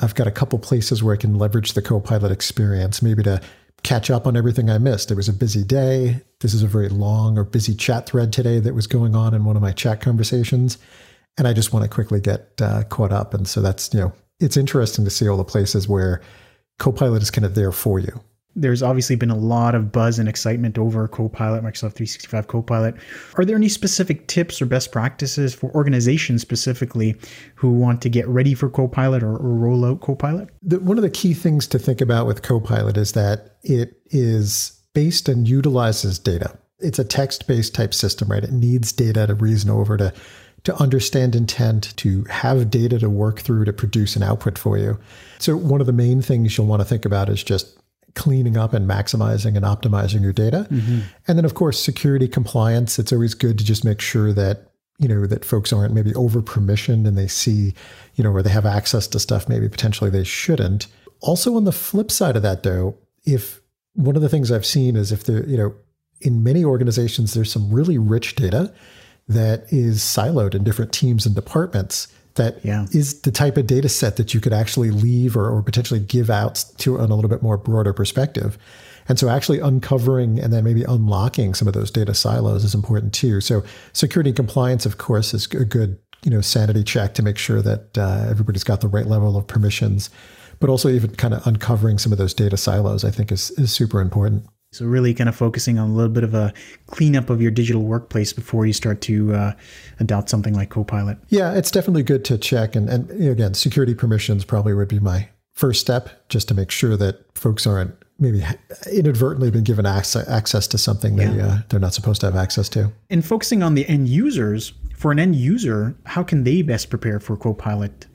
I've 0.00 0.14
got 0.14 0.26
a 0.26 0.32
couple 0.32 0.58
places 0.58 1.02
where 1.02 1.14
I 1.14 1.18
can 1.18 1.36
leverage 1.36 1.72
the 1.72 1.82
Copilot 1.82 2.30
experience, 2.30 3.02
maybe 3.02 3.22
to 3.24 3.40
catch 3.82 4.10
up 4.10 4.26
on 4.26 4.36
everything 4.36 4.70
I 4.70 4.78
missed. 4.78 5.10
It 5.10 5.16
was 5.16 5.28
a 5.28 5.32
busy 5.32 5.64
day. 5.64 6.22
This 6.40 6.54
is 6.54 6.62
a 6.62 6.68
very 6.68 6.88
long 6.88 7.38
or 7.38 7.44
busy 7.44 7.74
chat 7.74 8.06
thread 8.06 8.32
today 8.32 8.60
that 8.60 8.74
was 8.74 8.86
going 8.86 9.16
on 9.16 9.34
in 9.34 9.44
one 9.44 9.56
of 9.56 9.62
my 9.62 9.72
chat 9.72 10.00
conversations. 10.00 10.78
And 11.38 11.46
I 11.48 11.52
just 11.52 11.72
want 11.72 11.84
to 11.84 11.90
quickly 11.90 12.20
get 12.20 12.52
uh, 12.60 12.84
caught 12.84 13.12
up. 13.12 13.34
And 13.34 13.48
so 13.48 13.60
that's, 13.60 13.92
you 13.92 14.00
know, 14.00 14.12
it's 14.38 14.56
interesting 14.56 15.04
to 15.04 15.10
see 15.10 15.28
all 15.28 15.36
the 15.36 15.44
places 15.44 15.88
where 15.88 16.22
Copilot 16.78 17.22
is 17.22 17.30
kind 17.30 17.44
of 17.44 17.54
there 17.54 17.72
for 17.72 17.98
you 17.98 18.20
there's 18.56 18.82
obviously 18.82 19.16
been 19.16 19.30
a 19.30 19.36
lot 19.36 19.74
of 19.74 19.92
buzz 19.92 20.18
and 20.18 20.28
excitement 20.28 20.78
over 20.78 21.06
Copilot, 21.06 21.62
Microsoft 21.62 21.92
365 21.92 22.48
Copilot. 22.48 22.94
Are 23.34 23.44
there 23.44 23.54
any 23.54 23.68
specific 23.68 24.26
tips 24.26 24.60
or 24.62 24.66
best 24.66 24.90
practices 24.90 25.54
for 25.54 25.70
organizations 25.74 26.40
specifically 26.40 27.14
who 27.54 27.70
want 27.70 28.00
to 28.02 28.08
get 28.08 28.26
ready 28.26 28.54
for 28.54 28.70
Copilot 28.70 29.22
or, 29.22 29.36
or 29.36 29.54
roll 29.54 29.84
out 29.84 30.00
Copilot? 30.00 30.48
The, 30.62 30.80
one 30.80 30.96
of 30.96 31.02
the 31.02 31.10
key 31.10 31.34
things 31.34 31.66
to 31.68 31.78
think 31.78 32.00
about 32.00 32.26
with 32.26 32.42
Copilot 32.42 32.96
is 32.96 33.12
that 33.12 33.56
it 33.62 34.00
is 34.06 34.80
based 34.94 35.28
and 35.28 35.46
utilizes 35.46 36.18
data. 36.18 36.58
It's 36.78 36.98
a 36.98 37.04
text 37.04 37.46
based 37.46 37.74
type 37.74 37.92
system, 37.92 38.28
right? 38.28 38.42
It 38.42 38.52
needs 38.52 38.90
data 38.90 39.26
to 39.26 39.34
reason 39.34 39.70
over 39.70 39.96
to 39.98 40.12
to 40.64 40.74
understand 40.82 41.36
intent, 41.36 41.96
to 41.96 42.24
have 42.24 42.70
data 42.70 42.98
to 42.98 43.08
work 43.08 43.38
through 43.38 43.64
to 43.64 43.72
produce 43.72 44.16
an 44.16 44.24
output 44.24 44.58
for 44.58 44.76
you. 44.76 44.98
So, 45.38 45.56
one 45.56 45.80
of 45.80 45.86
the 45.86 45.92
main 45.92 46.22
things 46.22 46.58
you'll 46.58 46.66
want 46.66 46.80
to 46.80 46.84
think 46.84 47.04
about 47.04 47.28
is 47.28 47.44
just 47.44 47.78
cleaning 48.16 48.56
up 48.56 48.72
and 48.72 48.88
maximizing 48.88 49.56
and 49.56 49.64
optimizing 49.64 50.22
your 50.22 50.32
data. 50.32 50.66
Mm-hmm. 50.70 51.00
And 51.28 51.38
then 51.38 51.44
of 51.44 51.54
course 51.54 51.80
security 51.80 52.26
compliance, 52.26 52.98
it's 52.98 53.12
always 53.12 53.34
good 53.34 53.58
to 53.58 53.64
just 53.64 53.84
make 53.84 54.00
sure 54.00 54.32
that 54.32 54.72
you 54.98 55.08
know 55.08 55.26
that 55.26 55.44
folks 55.44 55.72
aren't 55.72 55.94
maybe 55.94 56.14
over 56.14 56.40
permissioned 56.40 57.06
and 57.06 57.16
they 57.16 57.28
see, 57.28 57.74
you 58.14 58.24
know, 58.24 58.32
where 58.32 58.42
they 58.42 58.50
have 58.50 58.66
access 58.66 59.06
to 59.08 59.20
stuff 59.20 59.48
maybe 59.48 59.68
potentially 59.68 60.10
they 60.10 60.24
shouldn't. 60.24 60.88
Also 61.20 61.54
on 61.54 61.64
the 61.64 61.72
flip 61.72 62.10
side 62.10 62.36
of 62.36 62.42
that 62.42 62.62
though, 62.62 62.96
if 63.24 63.60
one 63.92 64.16
of 64.16 64.22
the 64.22 64.28
things 64.28 64.50
I've 64.50 64.66
seen 64.66 64.96
is 64.96 65.12
if 65.12 65.24
there, 65.24 65.46
you 65.46 65.56
know, 65.56 65.74
in 66.20 66.42
many 66.42 66.64
organizations 66.64 67.34
there's 67.34 67.52
some 67.52 67.70
really 67.70 67.98
rich 67.98 68.34
data 68.34 68.72
that 69.28 69.70
is 69.72 70.00
siloed 70.00 70.54
in 70.54 70.64
different 70.64 70.92
teams 70.92 71.26
and 71.26 71.34
departments 71.34 72.08
that 72.36 72.64
yeah. 72.64 72.86
is 72.92 73.20
the 73.22 73.30
type 73.30 73.56
of 73.56 73.66
data 73.66 73.88
set 73.88 74.16
that 74.16 74.32
you 74.32 74.40
could 74.40 74.52
actually 74.52 74.90
leave 74.90 75.36
or, 75.36 75.50
or 75.50 75.62
potentially 75.62 76.00
give 76.00 76.30
out 76.30 76.64
to 76.78 76.98
on 76.98 77.10
a 77.10 77.14
little 77.14 77.28
bit 77.28 77.42
more 77.42 77.56
broader 77.56 77.92
perspective. 77.92 78.56
And 79.08 79.18
so 79.18 79.28
actually 79.28 79.60
uncovering 79.60 80.40
and 80.40 80.52
then 80.52 80.64
maybe 80.64 80.82
unlocking 80.82 81.54
some 81.54 81.68
of 81.68 81.74
those 81.74 81.90
data 81.90 82.14
silos 82.14 82.64
is 82.64 82.74
important 82.74 83.12
too. 83.12 83.40
So 83.40 83.62
security 83.92 84.30
and 84.30 84.36
compliance, 84.36 84.86
of 84.86 84.98
course, 84.98 85.32
is 85.32 85.46
a 85.46 85.64
good, 85.64 85.98
you 86.24 86.30
know, 86.30 86.40
sanity 86.40 86.82
check 86.82 87.14
to 87.14 87.22
make 87.22 87.38
sure 87.38 87.62
that 87.62 87.96
uh, 87.96 88.26
everybody's 88.28 88.64
got 88.64 88.80
the 88.80 88.88
right 88.88 89.06
level 89.06 89.36
of 89.36 89.46
permissions, 89.46 90.10
but 90.58 90.70
also 90.70 90.88
even 90.88 91.14
kind 91.14 91.34
of 91.34 91.46
uncovering 91.46 91.98
some 91.98 92.10
of 92.10 92.18
those 92.18 92.34
data 92.34 92.56
silos, 92.56 93.04
I 93.04 93.10
think 93.10 93.30
is, 93.30 93.50
is 93.52 93.72
super 93.72 94.00
important. 94.00 94.44
So 94.76 94.84
really 94.84 95.14
kind 95.14 95.28
of 95.28 95.34
focusing 95.34 95.78
on 95.78 95.90
a 95.90 95.92
little 95.94 96.12
bit 96.12 96.24
of 96.24 96.34
a 96.34 96.52
cleanup 96.86 97.30
of 97.30 97.40
your 97.40 97.50
digital 97.50 97.82
workplace 97.82 98.32
before 98.32 98.66
you 98.66 98.72
start 98.72 99.00
to 99.02 99.34
uh, 99.34 99.52
adopt 100.00 100.28
something 100.28 100.54
like 100.54 100.68
Copilot. 100.70 101.18
Yeah, 101.28 101.54
it's 101.54 101.70
definitely 101.70 102.02
good 102.02 102.24
to 102.26 102.36
check. 102.36 102.76
And, 102.76 102.88
and 102.88 103.10
again, 103.28 103.54
security 103.54 103.94
permissions 103.94 104.44
probably 104.44 104.74
would 104.74 104.88
be 104.88 105.00
my 105.00 105.28
first 105.54 105.80
step 105.80 106.28
just 106.28 106.48
to 106.48 106.54
make 106.54 106.70
sure 106.70 106.96
that 106.98 107.24
folks 107.36 107.66
aren't 107.66 107.94
maybe 108.18 108.44
inadvertently 108.92 109.50
been 109.50 109.64
given 109.64 109.86
access, 109.86 110.28
access 110.28 110.66
to 110.68 110.78
something 110.78 111.16
yeah. 111.16 111.30
they, 111.30 111.40
uh, 111.40 111.56
they're 111.68 111.80
not 111.80 111.94
supposed 111.94 112.20
to 112.20 112.26
have 112.26 112.36
access 112.36 112.68
to. 112.70 112.92
And 113.10 113.24
focusing 113.24 113.62
on 113.62 113.74
the 113.74 113.86
end 113.88 114.08
users, 114.08 114.72
for 114.94 115.12
an 115.12 115.18
end 115.18 115.36
user, 115.36 115.96
how 116.04 116.22
can 116.22 116.44
they 116.44 116.62
best 116.62 116.90
prepare 116.90 117.20
for 117.20 117.36
Copilot, 117.36 118.06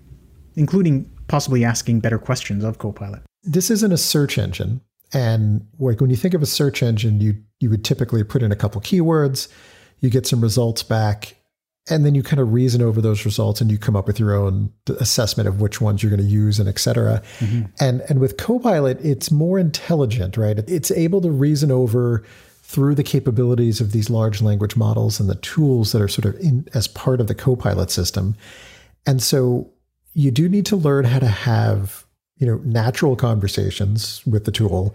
including 0.56 1.10
possibly 1.28 1.64
asking 1.64 2.00
better 2.00 2.20
questions 2.20 2.64
of 2.64 2.78
Copilot? 2.78 3.24
This 3.44 3.72
isn't 3.72 3.92
a 3.92 3.98
search 3.98 4.38
engine. 4.38 4.82
And 5.14 5.68
like 5.80 6.00
when 6.00 6.10
you 6.10 6.16
think 6.16 6.34
of 6.34 6.42
a 6.42 6.46
search 6.46 6.82
engine, 6.82 7.20
you 7.20 7.36
you 7.60 7.70
would 7.70 7.84
typically 7.84 8.24
put 8.24 8.42
in 8.42 8.52
a 8.52 8.56
couple 8.56 8.82
keywords, 8.82 9.48
you 10.00 10.10
get 10.10 10.26
some 10.26 10.42
results 10.42 10.84
back, 10.84 11.36
and 11.90 12.06
then 12.06 12.16
you 12.16 12.24
kind 12.24 12.40
of 12.40 12.54
reason 12.54 12.82
over 12.82 13.02
those 13.02 13.26
results 13.26 13.62
and 13.62 13.72
you 13.72 13.78
come 13.78 13.96
up 13.96 14.08
with 14.08 14.20
your 14.20 14.34
own 14.34 14.72
assessment 15.00 15.48
of 15.48 15.60
which 15.60 15.82
ones 15.82 16.02
you're 16.02 16.10
going 16.10 16.22
to 16.22 16.34
use 16.34 16.60
and 16.60 16.70
et 16.70 16.80
cetera. 16.80 17.22
Mm-hmm. 17.40 17.64
And 17.80 18.02
and 18.10 18.20
with 18.20 18.38
Copilot, 18.38 19.04
it's 19.04 19.32
more 19.32 19.60
intelligent, 19.60 20.38
right? 20.38 20.60
It's 20.60 20.92
able 20.92 21.22
to 21.22 21.32
reason 21.32 21.72
over 21.72 22.24
through 22.62 22.96
the 22.96 23.04
capabilities 23.04 23.82
of 23.82 23.92
these 23.92 24.10
large 24.10 24.42
language 24.42 24.78
models 24.78 25.20
and 25.20 25.30
the 25.30 25.36
tools 25.36 25.92
that 25.92 26.02
are 26.02 26.08
sort 26.08 26.34
of 26.34 26.40
in 26.40 26.68
as 26.74 26.88
part 26.88 27.20
of 27.20 27.28
the 27.28 27.36
Copilot 27.36 27.92
system. 27.92 28.36
And 29.06 29.22
so 29.22 29.72
you 30.14 30.32
do 30.32 30.48
need 30.48 30.66
to 30.68 30.76
learn 30.76 31.06
how 31.06 31.20
to 31.20 31.28
have 31.28 32.06
you 32.42 32.48
know 32.48 32.58
natural 32.66 33.16
conversations 33.16 34.22
with 34.26 34.44
the 34.44 34.52
tool 34.52 34.94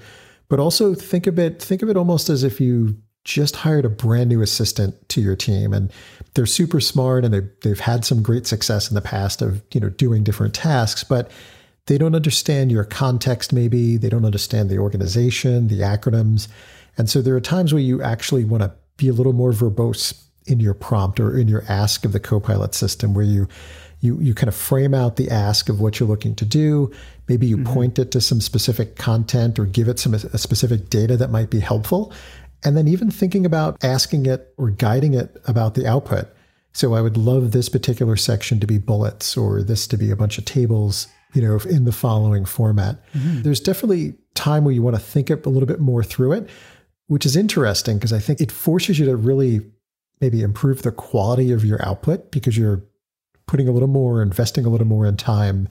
but 0.49 0.61
also 0.61 0.95
think 0.95 1.26
of 1.26 1.38
it 1.38 1.62
think 1.62 1.81
of 1.81 1.88
it 1.88 1.97
almost 1.97 2.29
as 2.29 2.45
if 2.45 2.61
you 2.61 2.95
just 3.25 3.57
hired 3.57 3.85
a 3.85 3.88
brand 3.88 4.29
new 4.29 4.43
assistant 4.43 5.09
to 5.09 5.21
your 5.21 5.35
team 5.35 5.73
and 5.73 5.91
they're 6.35 6.47
super 6.47 6.79
smart 6.79 7.25
and 7.25 7.33
they've, 7.33 7.50
they've 7.62 7.81
had 7.81 8.05
some 8.05 8.23
great 8.23 8.47
success 8.47 8.88
in 8.88 8.95
the 8.95 9.00
past 9.00 9.41
of 9.41 9.62
you 9.73 9.81
know 9.81 9.88
doing 9.88 10.23
different 10.23 10.55
tasks 10.55 11.03
but 11.03 11.31
they 11.87 11.99
don't 11.99 12.15
understand 12.15 12.71
your 12.73 12.85
context 12.85 13.53
maybe. 13.53 13.97
They 13.97 14.09
don't 14.09 14.25
understand 14.25 14.69
the 14.69 14.79
organization 14.79 15.69
the 15.69 15.81
acronyms. 15.81 16.49
And 16.99 17.09
so 17.09 17.23
there 17.23 17.37
are 17.37 17.41
times 17.41 17.73
where 17.73 17.83
you 17.83 18.03
actually 18.03 18.45
want 18.45 18.62
to 18.62 18.73
be 18.97 19.09
a 19.09 19.12
little 19.12 19.33
more 19.33 19.53
verbose 19.53 20.23
in 20.47 20.61
your 20.61 20.75
prompt 20.75 21.21
or 21.21 21.37
in 21.37 21.49
your 21.49 21.65
ask 21.69 22.05
of 22.05 22.12
the 22.12 22.21
copilot 22.21 22.75
system 22.75 23.15
where 23.15 23.25
you 23.25 23.49
you 24.00 24.19
you 24.21 24.35
kind 24.35 24.49
of 24.49 24.55
frame 24.55 24.95
out 24.95 25.17
the 25.17 25.31
ask 25.31 25.69
of 25.69 25.81
what 25.81 25.99
you're 25.99 26.09
looking 26.09 26.35
to 26.37 26.45
do. 26.45 26.93
Maybe 27.29 27.47
you 27.47 27.59
mm-hmm. 27.59 27.73
point 27.73 27.99
it 27.99 28.11
to 28.12 28.21
some 28.21 28.41
specific 28.41 28.97
content 28.97 29.59
or 29.59 29.67
give 29.67 29.88
it 29.88 29.99
some 29.99 30.15
a 30.15 30.38
specific 30.38 30.91
data 30.91 31.17
that 31.17 31.31
might 31.31 31.50
be 31.50 31.61
helpful. 31.61 32.12
And 32.65 32.76
then 32.76 32.88
even 32.88 33.11
thinking 33.11 33.47
about 33.47 33.83
asking 33.83 34.26
it 34.26 34.53
or 34.57 34.71
guiding 34.71 35.15
it 35.15 35.37
about 35.47 35.75
the 35.75 35.87
output. 35.87 36.29
So 36.73 36.95
I 36.95 37.00
would 37.00 37.17
love 37.17 37.53
this 37.53 37.69
particular 37.69 38.17
section 38.17 38.61
to 38.61 38.67
be 38.67 38.79
bullets 38.79 39.37
or 39.37 39.62
this 39.62 39.87
to 39.88 39.97
be 39.97 40.11
a 40.11 40.17
bunch 40.17 40.37
of 40.37 40.45
tables, 40.45 41.07
you 41.33 41.41
know, 41.41 41.59
in 41.69 41.85
the 41.85 41.93
following 41.93 42.45
format. 42.45 43.03
Mm-hmm. 43.15 43.43
There's 43.43 43.61
definitely 43.61 44.15
time 44.35 44.65
where 44.65 44.75
you 44.75 44.83
want 44.83 44.97
to 44.97 45.03
think 45.03 45.31
a 45.31 45.49
little 45.49 45.67
bit 45.67 45.81
more 45.81 46.05
through 46.05 46.33
it, 46.33 46.50
which 47.07 47.25
is 47.25 47.35
interesting 47.35 47.97
because 47.97 48.12
I 48.12 48.19
think 48.19 48.41
it 48.41 48.53
forces 48.53 48.99
you 48.99 49.07
to 49.07 49.17
really 49.17 49.61
maybe 50.21 50.43
improve 50.43 50.83
the 50.83 50.93
quality 50.93 51.53
of 51.53 51.65
your 51.65 51.83
output 51.87 52.31
because 52.31 52.59
you're 52.59 52.83
putting 53.47 53.69
a 53.69 53.73
little 53.73 53.88
more, 53.88 54.23
investing 54.23 54.65
a 54.65 54.69
little 54.69 54.87
more 54.87 55.07
in 55.07 55.17
time, 55.17 55.69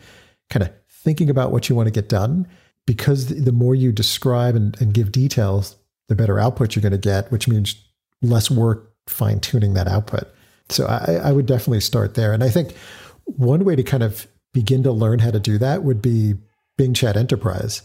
kind 0.50 0.63
of 0.63 0.72
thinking 0.89 1.29
about 1.29 1.51
what 1.51 1.70
you 1.70 1.75
want 1.75 1.88
to 1.88 1.91
get 1.91 2.10
done. 2.10 2.48
Because 2.86 3.27
the 3.27 3.51
more 3.51 3.74
you 3.74 3.91
describe 3.91 4.55
and, 4.55 4.79
and 4.79 4.94
give 4.94 5.12
details, 5.12 5.75
the 6.08 6.15
better 6.15 6.39
output 6.39 6.75
you're 6.75 6.82
going 6.82 6.91
to 6.91 6.98
get, 7.00 7.32
which 7.32 7.48
means 7.48 7.75
less 8.22 8.51
work 8.51 8.94
fine 9.08 9.39
tuning 9.39 9.74
that 9.74 9.88
output. 9.88 10.32
So 10.70 10.86
I, 10.86 11.20
I 11.24 11.32
would 11.32 11.46
definitely 11.46 11.82
start 11.82 12.15
there. 12.15 12.34
And 12.34 12.44
I 12.44 12.50
think 12.50 12.75
one 13.25 13.65
way 13.65 13.75
to 13.75 13.84
kind 13.84 14.03
of 14.03 14.27
begin 14.53 14.84
to 14.84 14.91
learn 14.91 15.20
how 15.20 15.32
to 15.32 15.39
do 15.39 15.58
that 15.58 15.84
would 15.84 16.01
be 16.01 16.36
Bing 16.77 16.94
Chat 16.94 17.17
Enterprise. 17.17 17.82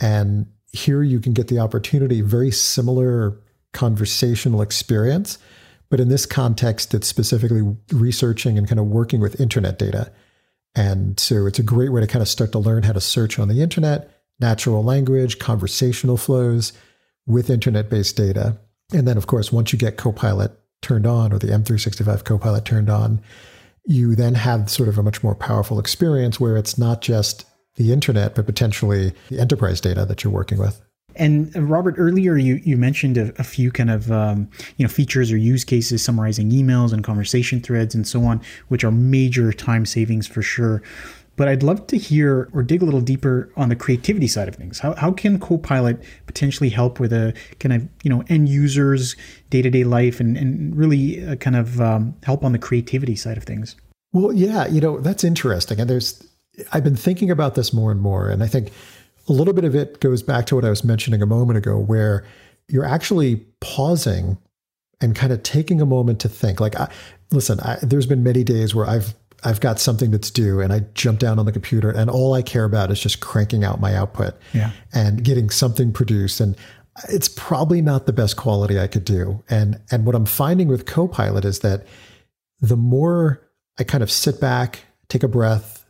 And 0.00 0.46
here 0.72 1.02
you 1.02 1.20
can 1.20 1.32
get 1.32 1.48
the 1.48 1.58
opportunity, 1.58 2.20
very 2.20 2.50
similar 2.50 3.40
conversational 3.72 4.62
experience, 4.62 5.38
but 5.92 6.00
in 6.00 6.08
this 6.08 6.24
context, 6.24 6.94
it's 6.94 7.06
specifically 7.06 7.60
researching 7.92 8.56
and 8.56 8.66
kind 8.66 8.80
of 8.80 8.86
working 8.86 9.20
with 9.20 9.38
internet 9.38 9.78
data. 9.78 10.10
And 10.74 11.20
so 11.20 11.44
it's 11.44 11.58
a 11.58 11.62
great 11.62 11.92
way 11.92 12.00
to 12.00 12.06
kind 12.06 12.22
of 12.22 12.28
start 12.28 12.50
to 12.52 12.58
learn 12.58 12.84
how 12.84 12.94
to 12.94 13.00
search 13.00 13.38
on 13.38 13.48
the 13.48 13.60
internet, 13.60 14.10
natural 14.40 14.82
language, 14.82 15.38
conversational 15.38 16.16
flows 16.16 16.72
with 17.26 17.50
internet 17.50 17.90
based 17.90 18.16
data. 18.16 18.56
And 18.94 19.06
then, 19.06 19.18
of 19.18 19.26
course, 19.26 19.52
once 19.52 19.70
you 19.70 19.78
get 19.78 19.98
Copilot 19.98 20.58
turned 20.80 21.06
on 21.06 21.30
or 21.30 21.38
the 21.38 21.48
M365 21.48 22.24
Copilot 22.24 22.64
turned 22.64 22.88
on, 22.88 23.20
you 23.84 24.14
then 24.14 24.34
have 24.34 24.70
sort 24.70 24.88
of 24.88 24.96
a 24.96 25.02
much 25.02 25.22
more 25.22 25.34
powerful 25.34 25.78
experience 25.78 26.40
where 26.40 26.56
it's 26.56 26.78
not 26.78 27.02
just 27.02 27.44
the 27.76 27.92
internet, 27.92 28.34
but 28.34 28.46
potentially 28.46 29.12
the 29.28 29.38
enterprise 29.38 29.82
data 29.82 30.06
that 30.06 30.24
you're 30.24 30.32
working 30.32 30.56
with. 30.56 30.80
And 31.16 31.54
uh, 31.56 31.62
Robert, 31.62 31.94
earlier 31.98 32.36
you, 32.36 32.60
you 32.64 32.76
mentioned 32.76 33.16
a, 33.16 33.32
a 33.38 33.44
few 33.44 33.70
kind 33.70 33.90
of 33.90 34.10
um, 34.10 34.48
you 34.76 34.84
know 34.84 34.88
features 34.88 35.32
or 35.32 35.36
use 35.36 35.64
cases 35.64 36.02
summarizing 36.02 36.50
emails 36.50 36.92
and 36.92 37.04
conversation 37.04 37.60
threads 37.60 37.94
and 37.94 38.06
so 38.06 38.24
on, 38.24 38.40
which 38.68 38.84
are 38.84 38.90
major 38.90 39.52
time 39.52 39.86
savings 39.86 40.26
for 40.26 40.42
sure. 40.42 40.82
But 41.36 41.48
I'd 41.48 41.62
love 41.62 41.86
to 41.88 41.96
hear 41.96 42.50
or 42.52 42.62
dig 42.62 42.82
a 42.82 42.84
little 42.84 43.00
deeper 43.00 43.50
on 43.56 43.70
the 43.70 43.76
creativity 43.76 44.28
side 44.28 44.48
of 44.48 44.54
things. 44.54 44.80
How, 44.80 44.94
how 44.94 45.12
can 45.12 45.38
Copilot 45.38 46.02
potentially 46.26 46.68
help 46.68 47.00
with 47.00 47.12
a 47.12 47.34
kind 47.58 47.72
of 47.72 47.88
you 48.02 48.10
know 48.10 48.22
end 48.28 48.48
users 48.48 49.16
day 49.50 49.62
to 49.62 49.70
day 49.70 49.84
life 49.84 50.20
and, 50.20 50.36
and 50.36 50.76
really 50.76 51.24
uh, 51.26 51.36
kind 51.36 51.56
of 51.56 51.80
um, 51.80 52.14
help 52.22 52.44
on 52.44 52.52
the 52.52 52.58
creativity 52.58 53.16
side 53.16 53.38
of 53.38 53.44
things? 53.44 53.76
Well, 54.12 54.32
yeah, 54.32 54.66
you 54.66 54.80
know 54.80 55.00
that's 55.00 55.24
interesting, 55.24 55.80
and 55.80 55.88
there's 55.88 56.22
I've 56.72 56.84
been 56.84 56.96
thinking 56.96 57.30
about 57.30 57.54
this 57.54 57.72
more 57.72 57.90
and 57.90 58.00
more, 58.00 58.28
and 58.28 58.42
I 58.42 58.46
think 58.46 58.70
a 59.28 59.32
little 59.32 59.54
bit 59.54 59.64
of 59.64 59.74
it 59.74 60.00
goes 60.00 60.22
back 60.22 60.46
to 60.46 60.56
what 60.56 60.64
I 60.64 60.70
was 60.70 60.84
mentioning 60.84 61.22
a 61.22 61.26
moment 61.26 61.58
ago, 61.58 61.78
where 61.78 62.24
you're 62.68 62.84
actually 62.84 63.36
pausing 63.60 64.38
and 65.00 65.14
kind 65.14 65.32
of 65.32 65.42
taking 65.42 65.80
a 65.80 65.86
moment 65.86 66.20
to 66.20 66.28
think. 66.28 66.60
Like, 66.60 66.76
I, 66.76 66.90
listen, 67.30 67.60
I, 67.60 67.78
there's 67.82 68.06
been 68.06 68.22
many 68.22 68.44
days 68.44 68.74
where 68.74 68.86
I've 68.86 69.14
I've 69.44 69.60
got 69.60 69.80
something 69.80 70.12
that's 70.12 70.30
due, 70.30 70.60
and 70.60 70.72
I 70.72 70.80
jump 70.94 71.18
down 71.18 71.38
on 71.38 71.46
the 71.46 71.52
computer, 71.52 71.90
and 71.90 72.08
all 72.08 72.34
I 72.34 72.42
care 72.42 72.64
about 72.64 72.90
is 72.90 73.00
just 73.00 73.20
cranking 73.20 73.64
out 73.64 73.80
my 73.80 73.96
output 73.96 74.34
yeah. 74.52 74.70
and 74.92 75.24
getting 75.24 75.50
something 75.50 75.92
produced. 75.92 76.40
And 76.40 76.56
it's 77.08 77.28
probably 77.28 77.82
not 77.82 78.06
the 78.06 78.12
best 78.12 78.36
quality 78.36 78.78
I 78.78 78.86
could 78.86 79.04
do. 79.04 79.42
And 79.50 79.80
and 79.90 80.06
what 80.06 80.14
I'm 80.14 80.26
finding 80.26 80.68
with 80.68 80.86
Copilot 80.86 81.44
is 81.44 81.60
that 81.60 81.86
the 82.60 82.76
more 82.76 83.42
I 83.78 83.84
kind 83.84 84.02
of 84.02 84.10
sit 84.10 84.40
back, 84.40 84.80
take 85.08 85.24
a 85.24 85.28
breath, 85.28 85.81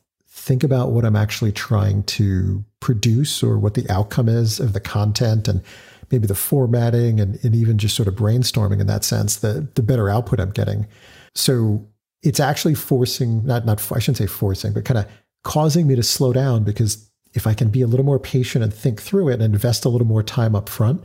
think 0.43 0.65
about 0.65 0.91
what 0.91 1.05
I'm 1.05 1.15
actually 1.15 1.53
trying 1.53 2.03
to 2.05 2.65
produce 2.81 3.45
or 3.45 3.61
what 3.61 3.75
the 3.75 3.89
outcome 3.89 4.29
is 4.29 4.59
of 4.59 4.73
the 4.73 4.81
content 4.81 5.47
and 5.47 5.63
maybe 6.11 6.27
the 6.27 6.35
formatting 6.35 7.21
and, 7.21 7.39
and 7.45 7.55
even 7.55 7.79
just 7.79 7.95
sort 7.95 8.09
of 8.09 8.17
brainstorming 8.17 8.81
in 8.81 8.89
that 8.89 9.05
sense, 9.05 9.37
the, 9.37 9.69
the 9.77 9.83
better 9.85 10.11
output 10.11 10.41
I'm 10.41 10.51
getting. 10.51 10.89
So 11.37 11.87
it's 12.25 12.41
actually 12.41 12.75
forcing, 12.75 13.47
not, 13.47 13.65
not, 13.65 13.81
I 13.93 14.01
shouldn't 14.01 14.19
say 14.19 14.27
forcing, 14.27 14.73
but 14.73 14.85
kind 14.85 14.99
of 14.99 15.07
causing 15.45 15.87
me 15.87 15.95
to 15.95 16.03
slow 16.03 16.33
down 16.33 16.65
because 16.65 17.09
if 17.35 17.47
I 17.47 17.55
can 17.55 17.69
be 17.69 17.83
a 17.83 17.87
little 17.87 18.05
more 18.05 18.19
patient 18.19 18.65
and 18.65 18.75
think 18.75 19.01
through 19.01 19.29
it 19.29 19.35
and 19.35 19.55
invest 19.55 19.85
a 19.85 19.89
little 19.91 20.09
more 20.09 20.25
time 20.25 20.57
up 20.57 20.69
front, 20.69 21.05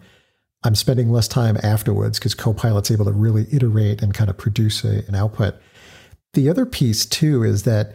I'm 0.63 0.73
spending 0.73 1.11
less 1.11 1.27
time 1.27 1.59
afterwards 1.61 2.17
because 2.17 2.33
Copilot's 2.33 2.89
able 2.89 3.05
to 3.05 3.11
really 3.11 3.45
iterate 3.51 4.01
and 4.01 4.15
kind 4.15 4.31
of 4.31 4.37
produce 4.39 4.83
a, 4.83 5.05
an 5.07 5.13
output. 5.13 5.53
The 6.33 6.49
other 6.49 6.65
piece 6.65 7.05
too 7.05 7.43
is 7.43 7.63
that 7.63 7.93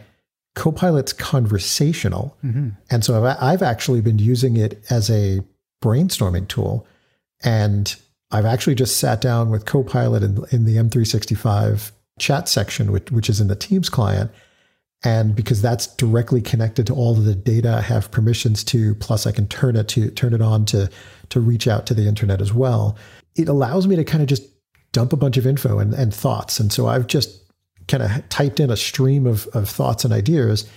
Copilot's 0.55 1.13
conversational. 1.13 2.37
Mm-hmm. 2.43 2.69
And 2.89 3.03
so 3.03 3.23
I've, 3.23 3.37
I've 3.41 3.61
actually 3.61 4.01
been 4.01 4.19
using 4.19 4.57
it 4.57 4.83
as 4.89 5.09
a 5.09 5.41
brainstorming 5.81 6.47
tool. 6.47 6.87
And 7.43 7.95
I've 8.31 8.45
actually 8.45 8.75
just 8.75 8.97
sat 8.97 9.21
down 9.21 9.49
with 9.49 9.65
Copilot 9.65 10.23
in, 10.23 10.43
in 10.51 10.65
the 10.65 10.77
M365 10.77 11.91
chat 12.19 12.47
section, 12.47 12.91
which, 12.91 13.11
which 13.11 13.29
is 13.29 13.41
in 13.41 13.47
the 13.47 13.55
Teams 13.55 13.89
client. 13.89 14.31
And 15.03 15.35
because 15.35 15.61
that's 15.61 15.87
directly 15.87 16.41
connected 16.41 16.87
to 16.87 16.93
all 16.93 17.11
of 17.11 17.25
the 17.25 17.35
data 17.35 17.75
I 17.75 17.81
have 17.81 18.11
permissions 18.11 18.63
to, 18.65 18.95
plus 18.95 19.27
I 19.27 19.33
can 19.33 19.47
turn 19.47 19.75
it 19.75 19.89
to 19.89 20.09
turn 20.11 20.33
it 20.33 20.41
on 20.41 20.65
to 20.67 20.89
to 21.29 21.41
reach 21.41 21.67
out 21.67 21.85
to 21.87 21.93
the 21.93 22.07
internet 22.07 22.39
as 22.39 22.53
well. 22.53 22.97
It 23.35 23.49
allows 23.49 23.85
me 23.85 23.97
to 23.97 24.05
kind 24.05 24.21
of 24.21 24.29
just 24.29 24.43
dump 24.93 25.11
a 25.11 25.17
bunch 25.17 25.35
of 25.35 25.45
info 25.45 25.79
and, 25.79 25.93
and 25.93 26.13
thoughts. 26.13 26.59
And 26.59 26.71
so 26.71 26.87
I've 26.87 27.07
just 27.07 27.42
kind 27.87 28.03
of 28.03 28.29
typed 28.29 28.59
in 28.59 28.69
a 28.69 28.77
stream 28.77 29.25
of, 29.25 29.47
of 29.47 29.69
thoughts 29.69 30.05
and 30.05 30.13
ideas 30.13 30.69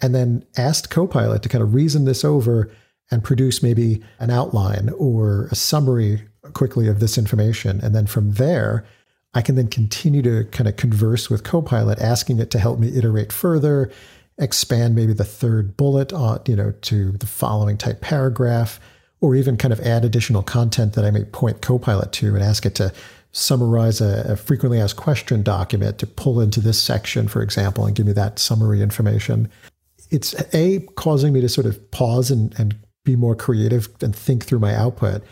and 0.00 0.14
then 0.14 0.44
asked 0.56 0.90
Copilot 0.90 1.42
to 1.42 1.48
kind 1.48 1.62
of 1.62 1.74
reason 1.74 2.04
this 2.04 2.24
over 2.24 2.70
and 3.10 3.24
produce 3.24 3.62
maybe 3.62 4.02
an 4.18 4.30
outline 4.30 4.90
or 4.98 5.46
a 5.50 5.54
summary 5.54 6.22
quickly 6.52 6.88
of 6.88 7.00
this 7.00 7.16
information. 7.16 7.80
And 7.82 7.94
then 7.94 8.06
from 8.06 8.32
there, 8.32 8.84
I 9.34 9.42
can 9.42 9.54
then 9.54 9.68
continue 9.68 10.22
to 10.22 10.44
kind 10.46 10.68
of 10.68 10.76
converse 10.76 11.30
with 11.30 11.44
Copilot, 11.44 11.98
asking 11.98 12.40
it 12.40 12.50
to 12.52 12.58
help 12.58 12.78
me 12.78 12.96
iterate 12.96 13.32
further, 13.32 13.90
expand 14.38 14.94
maybe 14.94 15.12
the 15.12 15.24
third 15.24 15.76
bullet 15.76 16.12
on, 16.12 16.40
you 16.46 16.56
know, 16.56 16.72
to 16.82 17.12
the 17.12 17.26
following 17.26 17.76
type 17.76 18.00
paragraph, 18.00 18.80
or 19.20 19.34
even 19.34 19.56
kind 19.56 19.72
of 19.72 19.80
add 19.80 20.04
additional 20.04 20.42
content 20.42 20.94
that 20.94 21.04
I 21.04 21.10
may 21.10 21.24
point 21.24 21.62
Copilot 21.62 22.12
to 22.12 22.34
and 22.34 22.42
ask 22.42 22.66
it 22.66 22.74
to 22.76 22.92
summarize 23.36 24.00
a, 24.00 24.32
a, 24.32 24.36
frequently 24.36 24.80
asked 24.80 24.96
question 24.96 25.42
document 25.42 25.98
to 25.98 26.06
pull 26.06 26.40
into 26.40 26.60
this 26.60 26.82
section, 26.82 27.28
for 27.28 27.42
example, 27.42 27.84
and 27.84 27.94
give 27.94 28.06
me 28.06 28.12
that 28.12 28.38
summary 28.38 28.80
information. 28.80 29.48
It's 30.10 30.34
A, 30.54 30.80
causing 30.96 31.32
me 31.34 31.42
to 31.42 31.48
sort 31.48 31.66
of 31.66 31.90
pause 31.90 32.30
and, 32.30 32.58
and 32.58 32.74
be 33.04 33.14
more 33.14 33.36
creative 33.36 33.88
and 34.00 34.16
think 34.16 34.44
through 34.44 34.60
my 34.60 34.74
output. 34.74 35.22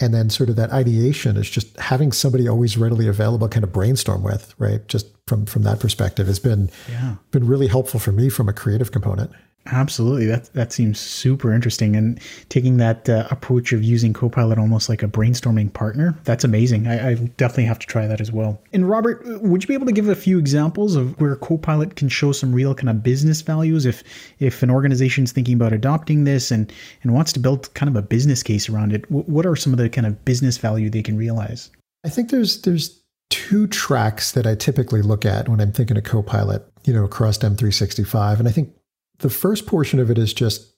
And 0.00 0.12
then 0.12 0.30
sort 0.30 0.50
of 0.50 0.56
that 0.56 0.72
ideation 0.72 1.36
is 1.36 1.48
just 1.48 1.78
having 1.78 2.10
somebody 2.10 2.48
always 2.48 2.76
readily 2.76 3.06
available 3.06 3.48
kind 3.48 3.62
of 3.62 3.72
brainstorm 3.72 4.24
with, 4.24 4.52
right? 4.58 4.86
Just 4.88 5.06
from 5.28 5.46
from 5.46 5.62
that 5.62 5.78
perspective 5.78 6.26
has 6.26 6.40
been 6.40 6.68
yeah. 6.90 7.14
been 7.30 7.46
really 7.46 7.68
helpful 7.68 8.00
for 8.00 8.10
me 8.10 8.28
from 8.28 8.48
a 8.48 8.52
creative 8.52 8.90
component. 8.90 9.30
Absolutely, 9.66 10.26
that 10.26 10.52
that 10.52 10.72
seems 10.72 11.00
super 11.00 11.50
interesting, 11.50 11.96
and 11.96 12.20
taking 12.50 12.76
that 12.76 13.08
uh, 13.08 13.26
approach 13.30 13.72
of 13.72 13.82
using 13.82 14.12
Copilot 14.12 14.58
almost 14.58 14.90
like 14.90 15.02
a 15.02 15.08
brainstorming 15.08 15.72
partner. 15.72 16.14
That's 16.24 16.44
amazing. 16.44 16.86
I, 16.86 17.12
I, 17.12 17.14
definitely 17.14 17.64
have 17.64 17.78
to 17.78 17.86
try 17.86 18.06
that 18.06 18.20
as 18.20 18.30
well. 18.30 18.60
And 18.74 18.86
Robert, 18.86 19.22
would 19.42 19.62
you 19.62 19.68
be 19.68 19.74
able 19.74 19.86
to 19.86 19.92
give 19.92 20.08
a 20.08 20.14
few 20.14 20.38
examples 20.38 20.96
of 20.96 21.18
where 21.18 21.34
Copilot 21.36 21.96
can 21.96 22.10
show 22.10 22.32
some 22.32 22.52
real 22.52 22.74
kind 22.74 22.90
of 22.90 23.02
business 23.02 23.40
values 23.40 23.86
if 23.86 24.04
if 24.38 24.62
an 24.62 24.70
organization 24.70 25.24
is 25.24 25.32
thinking 25.32 25.54
about 25.54 25.72
adopting 25.72 26.24
this 26.24 26.50
and 26.50 26.70
and 27.02 27.14
wants 27.14 27.32
to 27.32 27.40
build 27.40 27.72
kind 27.72 27.88
of 27.88 27.96
a 27.96 28.02
business 28.02 28.42
case 28.42 28.68
around 28.68 28.92
it? 28.92 29.10
What 29.10 29.46
are 29.46 29.56
some 29.56 29.72
of 29.72 29.78
the 29.78 29.88
kind 29.88 30.06
of 30.06 30.22
business 30.26 30.58
value 30.58 30.90
they 30.90 31.02
can 31.02 31.16
realize? 31.16 31.70
I 32.04 32.10
think 32.10 32.28
there's 32.28 32.60
there's 32.62 33.00
two 33.30 33.66
tracks 33.66 34.32
that 34.32 34.46
I 34.46 34.54
typically 34.54 35.00
look 35.00 35.24
at 35.24 35.48
when 35.48 35.60
I'm 35.60 35.72
thinking 35.72 35.96
of 35.96 36.04
Copilot, 36.04 36.64
you 36.84 36.92
know, 36.92 37.04
across 37.04 37.38
M365, 37.38 38.38
and 38.38 38.46
I 38.46 38.52
think 38.52 38.74
the 39.18 39.30
first 39.30 39.66
portion 39.66 39.98
of 40.00 40.10
it 40.10 40.18
is 40.18 40.32
just 40.32 40.74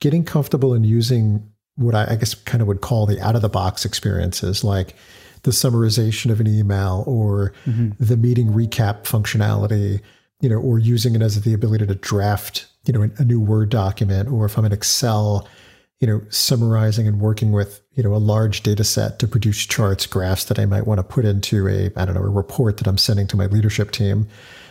getting 0.00 0.24
comfortable 0.24 0.74
in 0.74 0.84
using 0.84 1.50
what 1.76 1.94
I, 1.94 2.12
I 2.12 2.16
guess 2.16 2.34
kind 2.34 2.62
of 2.62 2.68
would 2.68 2.80
call 2.80 3.06
the 3.06 3.20
out 3.20 3.36
of 3.36 3.42
the 3.42 3.48
box 3.48 3.84
experiences, 3.84 4.64
like 4.64 4.94
the 5.42 5.50
summarization 5.50 6.30
of 6.30 6.40
an 6.40 6.46
email 6.46 7.04
or 7.06 7.52
mm-hmm. 7.66 7.90
the 8.00 8.16
meeting 8.16 8.48
recap 8.48 9.04
functionality, 9.04 10.00
you 10.40 10.48
know, 10.48 10.56
or 10.56 10.78
using 10.78 11.14
it 11.14 11.22
as 11.22 11.40
the 11.40 11.54
ability 11.54 11.86
to 11.86 11.94
draft, 11.94 12.66
you 12.84 12.92
know, 12.92 13.08
a 13.18 13.24
new 13.24 13.40
Word 13.40 13.68
document, 13.68 14.28
or 14.28 14.46
if 14.46 14.58
I'm 14.58 14.64
in 14.64 14.72
Excel, 14.72 15.46
you 16.00 16.06
know, 16.06 16.20
summarizing 16.28 17.06
and 17.06 17.20
working 17.20 17.52
with, 17.52 17.80
you 17.92 18.02
know, 18.02 18.14
a 18.14 18.18
large 18.18 18.62
data 18.62 18.84
set 18.84 19.18
to 19.20 19.28
produce 19.28 19.64
charts, 19.64 20.06
graphs 20.06 20.44
that 20.44 20.58
I 20.58 20.66
might 20.66 20.86
want 20.86 20.98
to 20.98 21.04
put 21.04 21.24
into 21.24 21.68
a, 21.68 21.90
I 21.96 22.04
don't 22.04 22.14
know, 22.14 22.22
a 22.22 22.28
report 22.28 22.78
that 22.78 22.86
I'm 22.86 22.98
sending 22.98 23.26
to 23.28 23.36
my 23.36 23.46
leadership 23.46 23.92
team. 23.92 24.28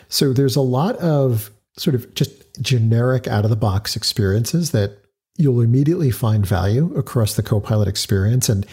So 0.08 0.34
there's 0.34 0.56
a 0.56 0.62
lot 0.62 0.98
of 0.98 1.50
sort 1.78 1.96
of 1.96 2.14
just 2.14 2.45
generic 2.58 3.28
out 3.28 3.44
of 3.44 3.50
the 3.50 3.56
box 3.56 3.96
experiences 3.96 4.72
that 4.72 4.98
you'll 5.38 5.62
immediately 5.62 6.12
find 6.12 6.46
value 6.46 6.94
across 6.96 7.36
the 7.36 7.44
Copilot 7.44 7.88
experience. 7.88 8.50
And 8.50 8.66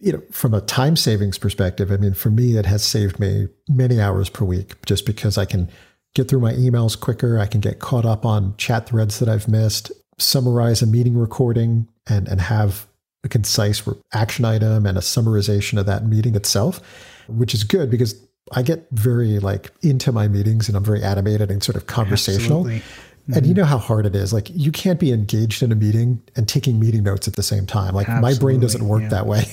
you 0.00 0.12
know, 0.12 0.22
from 0.32 0.52
a 0.52 0.60
time 0.60 0.96
savings 0.96 1.38
perspective, 1.38 1.92
I 1.92 1.96
mean, 1.96 2.14
for 2.14 2.28
me, 2.28 2.56
it 2.56 2.66
has 2.66 2.82
saved 2.82 3.20
me 3.20 3.46
many 3.68 4.00
hours 4.00 4.28
per 4.28 4.44
week 4.44 4.84
just 4.84 5.06
because 5.06 5.38
I 5.38 5.44
can 5.44 5.70
get 6.14 6.28
through 6.28 6.40
my 6.40 6.52
emails 6.54 6.98
quicker. 6.98 7.38
I 7.38 7.46
can 7.46 7.60
get 7.60 7.78
caught 7.78 8.04
up 8.04 8.26
on 8.26 8.56
chat 8.56 8.86
threads 8.86 9.20
that 9.20 9.28
I've 9.28 9.46
missed, 9.46 9.92
summarize 10.18 10.82
a 10.82 10.86
meeting 10.86 11.16
recording 11.16 11.88
and, 12.08 12.26
and 12.26 12.40
have 12.40 12.88
a 13.24 13.28
concise 13.28 13.88
action 14.12 14.44
item 14.44 14.86
and 14.86 14.98
a 14.98 15.00
summarization 15.00 15.78
of 15.78 15.86
that 15.86 16.04
meeting 16.04 16.34
itself, 16.34 16.80
which 17.28 17.54
is 17.54 17.62
good 17.62 17.88
because 17.88 18.20
I 18.52 18.62
get 18.62 18.88
very 18.90 19.38
like 19.38 19.70
into 19.82 20.10
my 20.10 20.26
meetings 20.26 20.68
and 20.68 20.76
I'm 20.76 20.84
very 20.84 21.02
animated 21.02 21.50
and 21.50 21.62
sort 21.62 21.76
of 21.76 21.86
conversational. 21.86 22.66
Absolutely. 22.66 22.82
Mm-hmm. 23.22 23.34
And 23.34 23.46
you 23.46 23.54
know 23.54 23.64
how 23.64 23.78
hard 23.78 24.04
it 24.04 24.16
is. 24.16 24.32
Like 24.32 24.50
you 24.50 24.72
can't 24.72 24.98
be 24.98 25.12
engaged 25.12 25.62
in 25.62 25.70
a 25.70 25.76
meeting 25.76 26.20
and 26.34 26.48
taking 26.48 26.80
meeting 26.80 27.04
notes 27.04 27.28
at 27.28 27.36
the 27.36 27.42
same 27.42 27.66
time. 27.66 27.94
Like 27.94 28.08
Absolutely. 28.08 28.34
my 28.34 28.40
brain 28.40 28.60
doesn't 28.60 28.88
work 28.88 29.02
yeah. 29.02 29.08
that 29.08 29.26
way. 29.26 29.44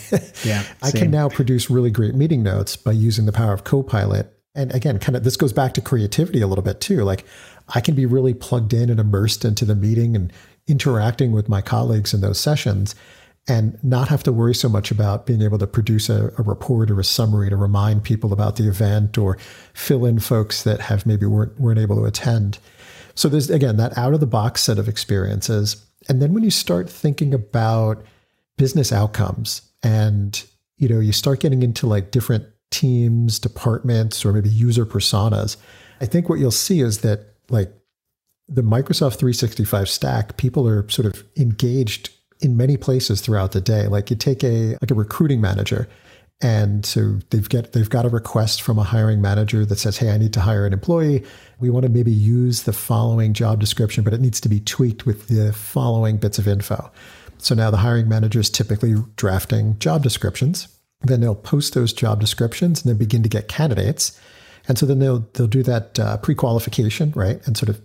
yeah. 0.44 0.64
I 0.82 0.90
can 0.92 1.12
now 1.12 1.30
produce 1.30 1.70
really 1.70 1.92
great 1.92 2.16
meeting 2.16 2.42
notes 2.42 2.76
by 2.76 2.94
using 2.94 3.28
the 3.28 3.32
power 3.32 3.54
of 3.54 3.64
Copilot. 3.64 4.34
And 4.56 4.74
again, 4.74 4.98
kind 4.98 5.16
of 5.16 5.24
this 5.24 5.38
goes 5.38 5.54
back 5.54 5.76
to 5.76 5.82
creativity 5.82 6.42
a 6.42 6.48
little 6.48 6.64
bit 6.64 6.82
too. 6.82 7.04
Like 7.04 7.26
I 7.76 7.80
can 7.80 7.94
be 7.94 8.08
really 8.08 8.34
plugged 8.34 8.74
in 8.74 8.90
and 8.90 9.00
immersed 9.00 9.46
into 9.46 9.66
the 9.66 9.76
meeting 9.76 10.16
and 10.16 10.34
interacting 10.68 11.32
with 11.32 11.48
my 11.48 11.62
colleagues 11.62 12.14
in 12.14 12.22
those 12.22 12.40
sessions 12.40 12.96
and 13.48 13.82
not 13.84 14.08
have 14.10 14.24
to 14.24 14.32
worry 14.32 14.54
so 14.54 14.70
much 14.70 14.92
about 14.92 15.26
being 15.26 15.42
able 15.42 15.58
to 15.58 15.68
produce 15.68 16.10
a, 16.10 16.32
a, 16.38 16.44
report 16.44 16.92
or 16.92 17.00
a 17.00 17.04
summary 17.04 17.50
to 17.50 17.56
remind 17.56 18.04
people 18.04 18.32
about 18.32 18.58
the 18.58 18.68
event 18.68 19.18
or 19.18 19.38
fill 19.74 20.06
in 20.06 20.20
folks 20.20 20.64
that 20.64 20.82
have 20.82 21.06
maybe 21.06 21.26
weren't, 21.26 21.60
weren't 21.60 21.80
able 21.80 21.96
to 21.96 22.06
attend. 22.06 22.60
So 23.20 23.28
there's 23.28 23.50
again 23.50 23.76
that 23.76 23.98
out 23.98 24.14
of 24.14 24.22
the 24.22 24.26
box 24.26 24.64
set 24.64 24.80
of 24.80 24.88
experiences. 24.88 25.86
And 26.08 26.22
then 26.22 26.34
when 26.34 26.42
you 26.42 26.50
start 26.50 26.90
thinking 26.90 27.34
about 27.34 28.02
business 28.58 28.94
outcomes 28.94 29.62
and 29.84 30.42
you 30.78 30.88
know 30.88 31.02
you 31.02 31.12
start 31.12 31.42
getting 31.42 31.62
into 31.62 31.86
like 31.86 32.12
different 32.12 32.46
teams, 32.72 33.38
departments 33.38 34.24
or 34.24 34.32
maybe 34.32 34.48
user 34.48 34.86
personas, 34.86 35.58
I 36.00 36.06
think 36.06 36.30
what 36.30 36.40
you'll 36.40 36.50
see 36.50 36.80
is 36.80 37.00
that 37.00 37.36
like 37.50 37.74
the 38.48 38.62
Microsoft 38.62 39.18
365 39.18 39.90
stack, 39.90 40.38
people 40.38 40.66
are 40.66 40.88
sort 40.88 41.06
of 41.06 41.22
engaged 41.36 42.12
in 42.40 42.56
many 42.56 42.78
places 42.78 43.20
throughout 43.20 43.52
the 43.52 43.60
day. 43.60 43.88
Like 43.88 44.10
you 44.10 44.16
take 44.16 44.46
a 44.46 44.78
like 44.82 44.92
a 44.92 44.96
recruiting 44.96 45.42
manager 45.42 45.90
and 46.42 46.86
so 46.86 47.20
they've 47.30 47.50
get 47.50 47.74
they've 47.74 47.90
got 47.90 48.06
a 48.06 48.10
request 48.10 48.62
from 48.62 48.80
a 48.80 48.84
hiring 48.84 49.22
manager 49.22 49.66
that 49.66 49.80
says, 49.80 49.98
"Hey, 49.98 50.10
I 50.10 50.18
need 50.18 50.34
to 50.34 50.42
hire 50.42 50.66
an 50.66 50.74
employee. 50.74 51.24
We 51.60 51.70
want 51.70 51.84
to 51.84 51.90
maybe 51.90 52.12
use 52.12 52.64
the 52.64 52.74
following 52.74 53.34
job 53.34 53.60
description, 53.60 54.04
but 54.04 54.14
it 54.14 54.22
needs 54.22 54.40
to 54.42 54.50
be 54.50 54.62
tweaked 54.62 55.06
with 55.06 55.28
the 55.28 55.52
following 55.52 56.18
bits 56.18 56.40
of 56.40 56.48
info." 56.48 56.92
So 57.40 57.56
now 57.56 57.72
the 57.72 57.78
hiring 57.78 58.08
manager 58.08 58.40
is 58.40 58.50
typically 58.50 58.96
drafting 59.16 59.78
job 59.80 60.04
descriptions. 60.04 60.68
Then 61.02 61.22
they'll 61.22 61.36
post 61.36 61.74
those 61.74 61.94
job 61.94 62.20
descriptions 62.20 62.82
and 62.82 62.90
then 62.90 62.98
begin 62.98 63.24
to 63.24 63.30
get 63.30 63.48
candidates. 63.48 64.18
And 64.68 64.78
so 64.78 64.86
then 64.86 65.00
they'll 65.00 65.28
they'll 65.34 65.48
do 65.48 65.64
that 65.64 66.00
uh, 66.00 66.18
pre-qualification, 66.18 67.12
right, 67.16 67.46
and 67.46 67.58
sort 67.58 67.70
of 67.70 67.82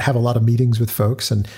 have 0.00 0.16
a 0.16 0.20
lot 0.20 0.36
of 0.36 0.44
meetings 0.44 0.78
with 0.78 0.90
folks 0.90 1.30
and 1.30 1.48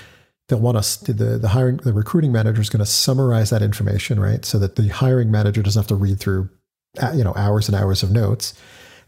they'll 0.53 0.61
want 0.61 0.77
us 0.77 0.97
the 0.97 1.13
the 1.13 1.47
hiring 1.47 1.77
the 1.77 1.91
recruiting 1.91 2.31
manager 2.31 2.61
is 2.61 2.69
going 2.69 2.79
to 2.79 2.85
summarize 2.85 3.49
that 3.49 3.63
information 3.63 4.19
right? 4.19 4.45
So 4.45 4.59
that 4.59 4.75
the 4.75 4.89
hiring 4.89 5.31
manager 5.31 5.63
doesn't 5.63 5.79
have 5.79 5.87
to 5.87 5.95
read 5.95 6.19
through 6.19 6.47
uh, 7.01 7.11
you 7.15 7.23
know 7.23 7.33
hours 7.35 7.67
and 7.67 7.75
hours 7.75 8.03
of 8.03 8.11
notes. 8.11 8.53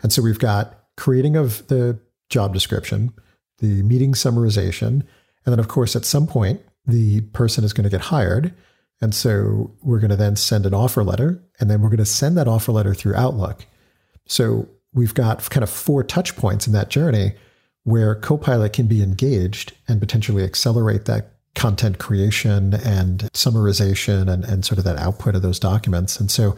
And 0.02 0.12
so 0.12 0.24
we've 0.24 0.40
got 0.40 0.86
creating 0.98 1.36
of 1.36 1.68
the 1.68 2.00
job 2.30 2.54
description 2.54 3.14
the 3.60 3.84
meeting 3.84 4.14
summarization 4.14 4.84
and 4.84 5.06
then 5.46 5.60
of 5.60 5.68
course 5.68 5.96
at 5.96 6.04
some 6.04 6.26
point 6.26 6.62
the 6.88 7.22
person 7.22 7.64
is 7.64 7.74
going 7.74 7.84
to 7.84 7.90
get 7.90 8.02
hired. 8.02 8.54
And 9.02 9.14
so 9.14 9.72
we're 9.84 10.00
going 10.00 10.10
to 10.10 10.16
then 10.16 10.36
send 10.36 10.66
an 10.66 10.74
offer 10.74 11.04
letter 11.04 11.44
and 11.60 11.70
then 11.70 11.82
we're 11.82 11.90
going 11.90 11.98
to 11.98 12.06
send 12.06 12.38
that 12.38 12.48
offer 12.48 12.72
letter 12.72 12.96
through 12.96 13.16
outlook. 13.16 13.66
So 14.28 14.68
we've 14.94 15.14
got 15.14 15.48
kind 15.50 15.64
of 15.64 15.70
four 15.70 16.04
touch 16.04 16.36
points 16.36 16.66
in 16.66 16.74
that 16.74 16.90
journey 16.90 17.36
where 17.84 18.16
Copilot 18.16 18.74
can 18.74 18.88
be 18.88 19.04
engaged 19.04 19.74
and 19.88 20.00
potentially 20.00 20.44
accelerate 20.44 21.06
that 21.06 21.35
content 21.56 21.98
creation 21.98 22.74
and 22.74 23.22
summarization 23.34 24.32
and, 24.32 24.44
and 24.44 24.66
sort 24.66 24.78
of 24.78 24.84
that 24.84 24.98
output 24.98 25.36
of 25.36 25.42
those 25.42 25.60
documents. 25.60 26.20
And 26.20 26.30
so 26.30 26.56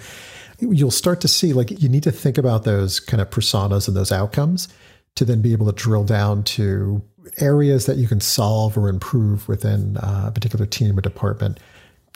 you'll 0.59 0.91
start 0.91 1.21
to 1.21 1.27
see 1.27 1.53
like 1.53 1.81
you 1.81 1.87
need 1.87 2.03
to 2.03 2.11
think 2.11 2.37
about 2.37 2.63
those 2.63 2.99
kind 2.99 3.21
of 3.21 3.29
personas 3.29 3.87
and 3.87 3.95
those 3.95 4.11
outcomes 4.11 4.67
to 5.15 5.23
then 5.23 5.41
be 5.41 5.51
able 5.51 5.67
to 5.67 5.71
drill 5.71 6.03
down 6.03 6.43
to 6.43 7.01
areas 7.39 7.85
that 7.85 7.97
you 7.97 8.07
can 8.07 8.19
solve 8.19 8.77
or 8.77 8.89
improve 8.89 9.47
within 9.47 9.97
uh, 9.97 10.25
a 10.27 10.31
particular 10.31 10.65
team 10.65 10.97
or 10.97 11.01
department. 11.01 11.59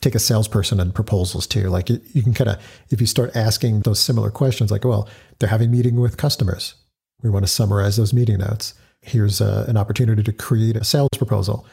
Take 0.02 0.16
a 0.16 0.20
salesperson 0.20 0.80
and 0.80 0.96
proposals 0.96 1.46
too. 1.46 1.70
Like 1.70 1.90
you, 1.90 2.02
you 2.14 2.24
can 2.24 2.34
kind 2.34 2.50
of, 2.50 2.82
if 2.90 3.00
you 3.00 3.06
start 3.08 3.36
asking 3.36 3.82
those 3.82 4.00
similar 4.00 4.32
questions, 4.32 4.72
like, 4.72 4.84
well, 4.84 5.08
they're 5.38 5.50
having 5.50 5.70
meeting 5.70 6.00
with 6.00 6.18
customers. 6.18 6.74
We 7.22 7.30
want 7.30 7.46
to 7.46 7.52
summarize 7.52 7.98
those 7.98 8.14
meeting 8.14 8.40
notes 8.40 8.74
here's 9.02 9.42
a, 9.42 9.66
an 9.68 9.78
opportunity 9.78 10.24
to 10.24 10.32
create 10.32 10.76
a 10.76 10.84
sales 10.84 11.10
proposal. 11.18 11.66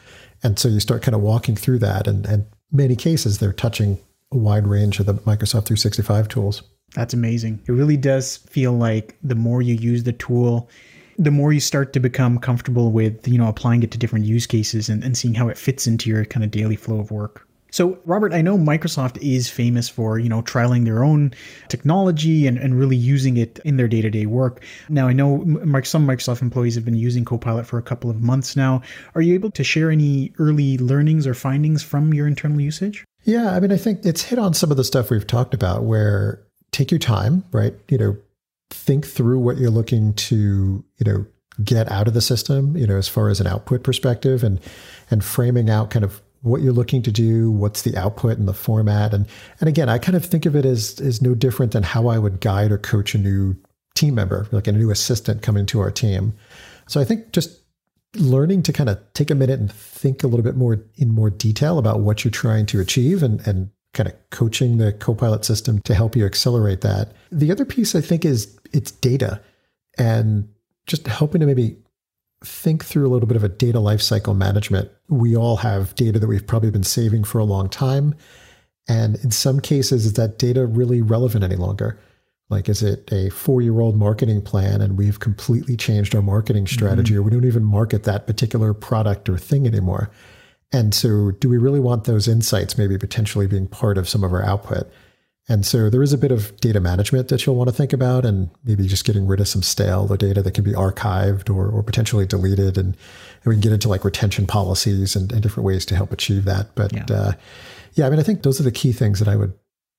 And 0.43 0.57
so 0.57 0.67
you 0.67 0.79
start 0.79 1.01
kind 1.01 1.15
of 1.15 1.21
walking 1.21 1.55
through 1.55 1.79
that. 1.79 2.07
And, 2.07 2.25
and 2.25 2.45
many 2.71 2.95
cases, 2.95 3.39
they're 3.39 3.53
touching 3.53 3.99
a 4.31 4.37
wide 4.37 4.67
range 4.67 4.99
of 4.99 5.05
the 5.05 5.13
Microsoft 5.13 5.65
365 5.65 6.27
tools. 6.27 6.63
That's 6.95 7.13
amazing. 7.13 7.61
It 7.67 7.71
really 7.71 7.97
does 7.97 8.37
feel 8.37 8.73
like 8.73 9.17
the 9.23 9.35
more 9.35 9.61
you 9.61 9.75
use 9.75 10.03
the 10.03 10.13
tool, 10.13 10.69
the 11.17 11.31
more 11.31 11.53
you 11.53 11.59
start 11.59 11.93
to 11.93 11.99
become 11.99 12.39
comfortable 12.39 12.91
with, 12.91 13.27
you 13.27 13.37
know, 13.37 13.47
applying 13.47 13.83
it 13.83 13.91
to 13.91 13.97
different 13.97 14.25
use 14.25 14.47
cases 14.47 14.89
and, 14.89 15.03
and 15.03 15.17
seeing 15.17 15.33
how 15.33 15.49
it 15.49 15.57
fits 15.57 15.85
into 15.85 16.09
your 16.09 16.25
kind 16.25 16.43
of 16.43 16.51
daily 16.51 16.75
flow 16.75 16.99
of 16.99 17.11
work. 17.11 17.47
So, 17.71 17.99
Robert, 18.05 18.33
I 18.33 18.41
know 18.41 18.57
Microsoft 18.57 19.17
is 19.17 19.49
famous 19.49 19.89
for, 19.89 20.19
you 20.19 20.29
know, 20.29 20.41
trialing 20.41 20.85
their 20.85 21.03
own 21.03 21.33
technology 21.67 22.47
and, 22.47 22.57
and 22.57 22.77
really 22.77 22.95
using 22.95 23.37
it 23.37 23.59
in 23.65 23.77
their 23.77 23.87
day 23.87 24.01
to 24.01 24.09
day 24.09 24.25
work. 24.25 24.63
Now, 24.89 25.07
I 25.07 25.13
know 25.13 25.39
some 25.83 26.07
Microsoft 26.07 26.41
employees 26.41 26.75
have 26.75 26.85
been 26.85 26.95
using 26.95 27.25
Copilot 27.25 27.65
for 27.65 27.77
a 27.77 27.83
couple 27.83 28.09
of 28.09 28.21
months 28.21 28.55
now. 28.55 28.81
Are 29.15 29.21
you 29.21 29.33
able 29.33 29.51
to 29.51 29.63
share 29.63 29.91
any 29.91 30.33
early 30.39 30.77
learnings 30.77 31.27
or 31.27 31.33
findings 31.33 31.83
from 31.83 32.13
your 32.13 32.27
internal 32.27 32.59
usage? 32.59 33.05
Yeah, 33.23 33.51
I 33.51 33.59
mean, 33.59 33.71
I 33.71 33.77
think 33.77 34.05
it's 34.05 34.23
hit 34.23 34.39
on 34.39 34.53
some 34.53 34.71
of 34.71 34.77
the 34.77 34.83
stuff 34.83 35.09
we've 35.09 35.27
talked 35.27 35.53
about 35.53 35.83
where 35.83 36.41
take 36.71 36.91
your 36.91 36.99
time, 36.99 37.43
right? 37.51 37.73
You 37.89 37.97
know, 37.97 38.17
think 38.69 39.05
through 39.05 39.39
what 39.39 39.57
you're 39.57 39.69
looking 39.69 40.13
to, 40.13 40.83
you 40.97 41.05
know, 41.05 41.25
get 41.63 41.91
out 41.91 42.07
of 42.07 42.13
the 42.13 42.21
system, 42.21 42.77
you 42.77 42.87
know, 42.87 42.97
as 42.97 43.07
far 43.07 43.29
as 43.29 43.41
an 43.41 43.47
output 43.47 43.83
perspective 43.83 44.43
and 44.43 44.59
and 45.11 45.23
framing 45.23 45.69
out 45.69 45.89
kind 45.89 46.05
of 46.05 46.21
what 46.41 46.61
you're 46.61 46.73
looking 46.73 47.01
to 47.03 47.11
do, 47.11 47.51
what's 47.51 47.81
the 47.81 47.97
output 47.97 48.37
and 48.37 48.47
the 48.47 48.53
format. 48.53 49.13
And 49.13 49.27
and 49.59 49.67
again, 49.67 49.89
I 49.89 49.97
kind 49.97 50.15
of 50.15 50.25
think 50.25 50.45
of 50.45 50.55
it 50.55 50.65
as 50.65 50.99
as 50.99 51.21
no 51.21 51.35
different 51.35 51.71
than 51.71 51.83
how 51.83 52.07
I 52.07 52.17
would 52.17 52.39
guide 52.39 52.71
or 52.71 52.77
coach 52.77 53.13
a 53.15 53.17
new 53.17 53.55
team 53.95 54.15
member, 54.15 54.47
like 54.51 54.67
a 54.67 54.71
new 54.71 54.91
assistant 54.91 55.41
coming 55.41 55.65
to 55.67 55.79
our 55.79 55.91
team. 55.91 56.33
So 56.87 57.01
I 57.01 57.03
think 57.03 57.31
just 57.31 57.61
learning 58.15 58.63
to 58.63 58.73
kind 58.73 58.89
of 58.89 58.99
take 59.13 59.29
a 59.29 59.35
minute 59.35 59.59
and 59.59 59.71
think 59.71 60.23
a 60.23 60.27
little 60.27 60.43
bit 60.43 60.55
more 60.55 60.83
in 60.95 61.09
more 61.09 61.29
detail 61.29 61.77
about 61.77 61.99
what 61.99 62.23
you're 62.23 62.31
trying 62.31 62.65
to 62.67 62.79
achieve 62.79 63.21
and 63.21 63.45
and 63.47 63.69
kind 63.93 64.07
of 64.07 64.15
coaching 64.29 64.77
the 64.77 64.93
copilot 64.93 65.43
system 65.43 65.81
to 65.81 65.95
help 65.95 66.15
you 66.15 66.25
accelerate 66.25 66.81
that. 66.81 67.11
The 67.31 67.51
other 67.51 67.65
piece 67.65 67.95
I 67.95 68.01
think 68.01 68.23
is 68.23 68.57
it's 68.71 68.91
data 68.91 69.41
and 69.97 70.47
just 70.85 71.07
helping 71.07 71.41
to 71.41 71.47
maybe 71.47 71.77
think 72.43 72.85
through 72.85 73.07
a 73.07 73.11
little 73.11 73.27
bit 73.27 73.37
of 73.37 73.43
a 73.43 73.49
data 73.49 73.79
lifecycle 73.79 74.35
management. 74.35 74.89
We 75.09 75.35
all 75.35 75.57
have 75.57 75.95
data 75.95 76.19
that 76.19 76.27
we've 76.27 76.47
probably 76.47 76.71
been 76.71 76.83
saving 76.83 77.25
for 77.25 77.39
a 77.39 77.43
long 77.43 77.69
time. 77.69 78.15
And 78.87 79.17
in 79.17 79.31
some 79.31 79.59
cases, 79.59 80.05
is 80.05 80.13
that 80.13 80.39
data 80.39 80.65
really 80.65 81.01
relevant 81.01 81.43
any 81.43 81.55
longer? 81.55 81.99
Like, 82.49 82.67
is 82.67 82.81
it 82.81 83.11
a 83.13 83.29
four 83.29 83.61
year 83.61 83.79
old 83.79 83.95
marketing 83.95 84.41
plan 84.41 84.81
and 84.81 84.97
we've 84.97 85.19
completely 85.19 85.77
changed 85.77 86.15
our 86.15 86.21
marketing 86.21 86.65
strategy, 86.65 87.13
mm-hmm. 87.13 87.19
or 87.19 87.23
we 87.23 87.31
don't 87.31 87.45
even 87.45 87.63
market 87.63 88.03
that 88.03 88.25
particular 88.25 88.73
product 88.73 89.29
or 89.29 89.37
thing 89.37 89.67
anymore? 89.67 90.09
And 90.71 90.93
so, 90.93 91.31
do 91.31 91.49
we 91.49 91.57
really 91.57 91.79
want 91.79 92.05
those 92.05 92.27
insights 92.27 92.77
maybe 92.77 92.97
potentially 92.97 93.47
being 93.47 93.67
part 93.67 93.97
of 93.97 94.09
some 94.09 94.23
of 94.23 94.33
our 94.33 94.43
output? 94.43 94.89
And 95.49 95.65
so 95.65 95.89
there 95.89 96.03
is 96.03 96.13
a 96.13 96.17
bit 96.17 96.31
of 96.31 96.55
data 96.57 96.79
management 96.79 97.27
that 97.29 97.45
you'll 97.45 97.55
want 97.55 97.69
to 97.69 97.75
think 97.75 97.91
about 97.91 98.23
and 98.23 98.51
maybe 98.63 98.87
just 98.87 99.03
getting 99.03 99.25
rid 99.25 99.39
of 99.39 99.47
some 99.47 99.63
stale 99.63 100.05
or 100.07 100.15
data 100.15 100.43
that 100.43 100.53
can 100.53 100.63
be 100.63 100.73
archived 100.73 101.49
or, 101.49 101.67
or 101.67 101.81
potentially 101.81 102.27
deleted. 102.27 102.77
And, 102.77 102.95
and, 102.95 103.45
we 103.45 103.55
can 103.55 103.61
get 103.61 103.71
into 103.71 103.89
like 103.89 104.05
retention 104.05 104.45
policies 104.45 105.15
and, 105.15 105.31
and 105.31 105.41
different 105.41 105.65
ways 105.65 105.85
to 105.87 105.95
help 105.95 106.11
achieve 106.11 106.45
that. 106.45 106.75
But 106.75 106.93
yeah. 106.93 107.05
Uh, 107.09 107.31
yeah, 107.95 108.05
I 108.05 108.11
mean, 108.11 108.19
I 108.19 108.23
think 108.23 108.43
those 108.43 108.59
are 108.59 108.63
the 108.63 108.71
key 108.71 108.91
things 108.91 109.17
that 109.17 109.27
I 109.27 109.35
would 109.35 109.53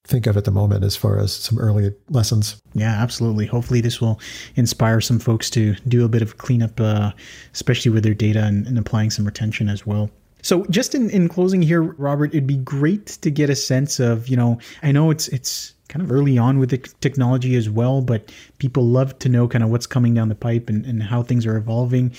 think 0.05 0.27
of 0.27 0.37
at 0.37 0.45
the 0.45 0.51
moment 0.51 0.85
as 0.85 0.97
far 0.97 1.19
as 1.19 1.35
some 1.35 1.59
early 1.59 1.93
lessons. 2.09 2.61
Yeah, 2.75 2.93
absolutely. 2.93 3.47
Hopefully, 3.47 3.81
this 3.81 4.01
will 4.01 4.21
inspire 4.55 5.01
some 5.01 5.19
folks 5.19 5.51
to 5.51 5.75
do 5.89 6.05
a 6.05 6.09
bit 6.09 6.23
of 6.23 6.39
cleanup, 6.39 6.81
uh, 6.81 7.13
especially 7.53 7.91
with 7.91 8.05
their 8.05 8.15
data 8.15 8.45
and, 8.45 8.67
and 8.67 8.79
applying 8.79 9.11
some 9.11 9.25
retention 9.25 9.69
as 9.69 9.85
well. 9.85 10.11
So 10.43 10.65
just 10.67 10.95
in, 10.95 11.11
in 11.11 11.29
closing 11.29 11.63
here, 11.63 11.83
Robert, 11.83 12.31
it'd 12.31 12.47
be 12.47 12.57
great 12.57 13.07
to 13.07 13.31
get 13.31 13.51
a 13.51 13.57
sense 13.57 14.01
of, 14.01 14.29
you 14.29 14.37
know, 14.37 14.59
I 14.83 14.93
know 14.93 15.11
it's 15.11 15.29
it's 15.29 15.75
kind 15.91 16.03
of 16.03 16.13
early 16.13 16.39
on 16.39 16.59
with 16.59 16.71
the 16.71 16.79
technology 16.79 17.57
as 17.57 17.69
well, 17.69 18.01
but 18.01 18.33
people 18.59 18.87
love 18.87 19.19
to 19.19 19.29
know 19.29 19.49
kind 19.49 19.65
of 19.65 19.71
what's 19.71 19.87
coming 19.87 20.15
down 20.15 20.29
the 20.29 20.35
pipe 20.37 20.69
and, 20.69 20.87
and 20.87 21.03
how 21.03 21.23
things 21.23 21.45
are 21.45 21.57
evolving. 21.57 22.15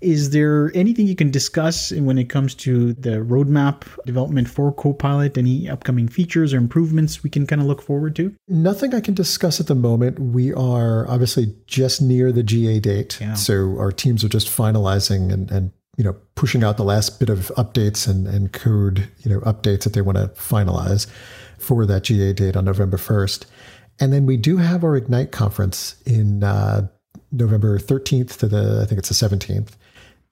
Is 0.00 0.30
there 0.30 0.70
anything 0.74 1.08
you 1.08 1.16
can 1.16 1.32
discuss 1.32 1.90
when 1.90 2.18
it 2.18 2.28
comes 2.28 2.54
to 2.54 2.92
the 2.92 3.16
roadmap 3.16 3.82
development 4.06 4.48
for 4.48 4.72
Copilot? 4.72 5.36
Any 5.36 5.68
upcoming 5.68 6.06
features 6.06 6.54
or 6.54 6.58
improvements 6.58 7.24
we 7.24 7.30
can 7.30 7.46
kind 7.46 7.60
of 7.60 7.66
look 7.66 7.82
forward 7.82 8.14
to? 8.16 8.32
Nothing 8.46 8.94
I 8.94 9.00
can 9.00 9.14
discuss 9.14 9.58
at 9.58 9.66
the 9.66 9.74
moment. 9.74 10.20
We 10.20 10.52
are 10.54 11.08
obviously 11.10 11.54
just 11.66 12.00
near 12.00 12.30
the 12.30 12.44
GA 12.44 12.78
date. 12.78 13.18
Yeah. 13.20 13.34
So 13.34 13.76
our 13.78 13.90
teams 13.90 14.22
are 14.22 14.28
just 14.28 14.46
finalizing 14.48 15.32
and, 15.32 15.50
and 15.50 15.72
you 15.96 16.04
know 16.04 16.14
pushing 16.34 16.62
out 16.62 16.76
the 16.76 16.84
last 16.84 17.18
bit 17.18 17.28
of 17.28 17.50
updates 17.56 18.08
and, 18.08 18.26
and 18.26 18.52
code 18.52 19.08
you 19.18 19.30
know 19.30 19.40
updates 19.40 19.84
that 19.84 19.92
they 19.92 20.02
want 20.02 20.18
to 20.18 20.28
finalize 20.28 21.06
for 21.58 21.86
that 21.86 22.04
GA 22.04 22.32
date 22.32 22.56
on 22.56 22.64
November 22.64 22.96
1st. 22.96 23.44
And 23.98 24.12
then 24.12 24.26
we 24.26 24.36
do 24.36 24.58
have 24.58 24.84
our 24.84 24.96
Ignite 24.96 25.32
conference 25.32 26.00
in 26.04 26.44
uh, 26.44 26.88
November 27.32 27.78
13th 27.78 28.38
to 28.38 28.48
the, 28.48 28.80
I 28.82 28.86
think 28.86 28.98
it's 28.98 29.08
the 29.08 29.28
17th. 29.28 29.70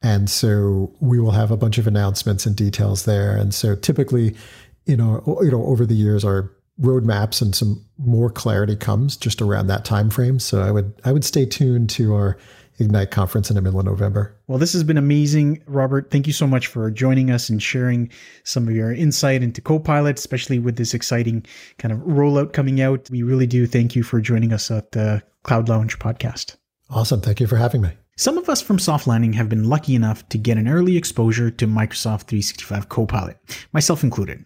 And 0.02 0.28
so 0.28 0.92
we 1.00 1.18
will 1.18 1.30
have 1.30 1.50
a 1.50 1.56
bunch 1.56 1.78
of 1.78 1.86
announcements 1.86 2.44
and 2.44 2.54
details 2.54 3.06
there. 3.06 3.34
And 3.34 3.54
so 3.54 3.74
typically, 3.74 4.36
you 4.84 4.96
know, 4.96 5.38
you 5.42 5.50
know, 5.50 5.64
over 5.64 5.86
the 5.86 5.94
years, 5.94 6.24
our 6.24 6.52
roadmaps 6.80 7.40
and 7.40 7.54
some 7.54 7.82
more 7.96 8.28
clarity 8.28 8.76
comes 8.76 9.16
just 9.16 9.40
around 9.40 9.68
that 9.68 9.84
time 9.84 10.10
frame. 10.10 10.38
So 10.38 10.60
I 10.60 10.70
would 10.70 10.92
I 11.04 11.12
would 11.12 11.24
stay 11.24 11.46
tuned 11.46 11.88
to 11.90 12.14
our 12.14 12.36
Ignite 12.78 13.10
conference 13.10 13.50
in 13.50 13.56
the 13.56 13.62
middle 13.62 13.78
of 13.78 13.86
November. 13.86 14.36
Well, 14.48 14.58
this 14.58 14.72
has 14.72 14.82
been 14.82 14.98
amazing, 14.98 15.62
Robert. 15.66 16.10
Thank 16.10 16.26
you 16.26 16.32
so 16.32 16.46
much 16.46 16.66
for 16.66 16.90
joining 16.90 17.30
us 17.30 17.48
and 17.48 17.62
sharing 17.62 18.10
some 18.42 18.66
of 18.66 18.74
your 18.74 18.92
insight 18.92 19.42
into 19.42 19.60
Copilot, 19.60 20.18
especially 20.18 20.58
with 20.58 20.76
this 20.76 20.92
exciting 20.92 21.46
kind 21.78 21.92
of 21.92 22.00
rollout 22.00 22.52
coming 22.52 22.80
out. 22.80 23.08
We 23.10 23.22
really 23.22 23.46
do 23.46 23.66
thank 23.66 23.94
you 23.94 24.02
for 24.02 24.20
joining 24.20 24.52
us 24.52 24.70
at 24.70 24.92
the 24.92 25.22
Cloud 25.44 25.68
Lounge 25.68 25.98
podcast. 25.98 26.56
Awesome. 26.90 27.20
Thank 27.20 27.40
you 27.40 27.46
for 27.46 27.56
having 27.56 27.80
me. 27.80 27.90
Some 28.16 28.38
of 28.38 28.48
us 28.48 28.62
from 28.62 28.78
Soft 28.78 29.06
Landing 29.06 29.32
have 29.32 29.48
been 29.48 29.68
lucky 29.68 29.94
enough 29.94 30.28
to 30.28 30.38
get 30.38 30.56
an 30.56 30.68
early 30.68 30.96
exposure 30.96 31.50
to 31.50 31.66
Microsoft 31.66 32.28
365 32.28 32.88
Copilot, 32.88 33.38
myself 33.72 34.04
included. 34.04 34.44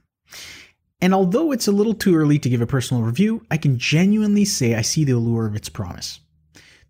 And 1.01 1.15
although 1.15 1.53
it's 1.53 1.69
a 1.69 1.73
little 1.73 1.95
too 1.95 2.17
early 2.17 2.39
to 2.39 2.49
give 2.49 2.61
a 2.61 2.67
personal 2.67 3.03
review, 3.03 3.45
I 3.51 3.57
can 3.57 3.79
genuinely 3.79 4.45
say 4.45 4.75
I 4.75 4.83
see 4.83 5.05
the 5.05 5.13
allure 5.13 5.47
of 5.47 5.55
its 5.55 5.69
promise. 5.69 6.21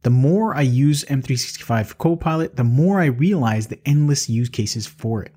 The 0.03 0.11
more 0.11 0.55
I 0.55 0.61
use 0.61 1.05
M365 1.05 1.99
Copilot, 1.99 2.55
the 2.55 2.65
more 2.65 3.01
I 3.01 3.07
realize 3.07 3.67
the 3.67 3.81
endless 3.85 4.29
use 4.29 4.49
cases 4.49 4.87
for 4.87 5.23
it. 5.23 5.33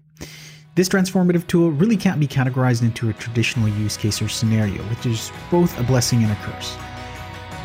This 0.75 0.87
transformative 0.87 1.47
tool 1.47 1.71
really 1.71 1.97
can't 1.97 2.19
be 2.19 2.27
categorized 2.27 2.81
into 2.81 3.09
a 3.09 3.13
traditional 3.13 3.67
use 3.67 3.97
case 3.97 4.21
or 4.21 4.29
scenario, 4.29 4.81
which 4.83 5.05
is 5.05 5.31
both 5.49 5.77
a 5.79 5.83
blessing 5.83 6.23
and 6.23 6.31
a 6.31 6.35
curse. 6.35 6.77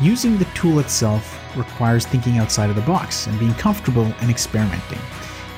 Using 0.01 0.37
the 0.37 0.45
tool 0.55 0.79
itself 0.79 1.39
requires 1.55 2.05
thinking 2.05 2.37
outside 2.37 2.69
of 2.69 2.75
the 2.75 2.81
box 2.81 3.27
and 3.27 3.39
being 3.39 3.53
comfortable 3.53 4.11
and 4.19 4.29
experimenting. 4.29 4.99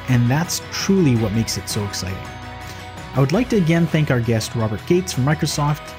And 0.10 0.30
that's 0.30 0.62
truly 0.72 1.16
what 1.16 1.34
makes 1.34 1.58
it 1.58 1.70
so 1.70 1.84
exciting. 1.86 2.18
I 3.16 3.20
would 3.20 3.32
like 3.32 3.50
to 3.50 3.58
again 3.58 3.88
thank 3.88 4.12
our 4.12 4.22
guest, 4.22 4.56
Robert 4.56 4.86
Gates 4.88 5.14
from 5.14 5.26
Microsoft. 5.26 5.94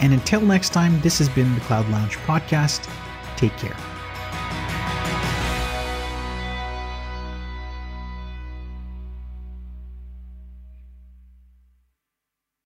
And 0.00 0.12
until 0.12 0.40
next 0.40 0.70
time, 0.70 1.00
this 1.00 1.18
has 1.18 1.28
been 1.28 1.54
the 1.54 1.60
Cloud 1.62 1.88
Lounge 1.90 2.16
Podcast. 2.18 2.90
Take 3.36 3.56
care. 3.56 3.76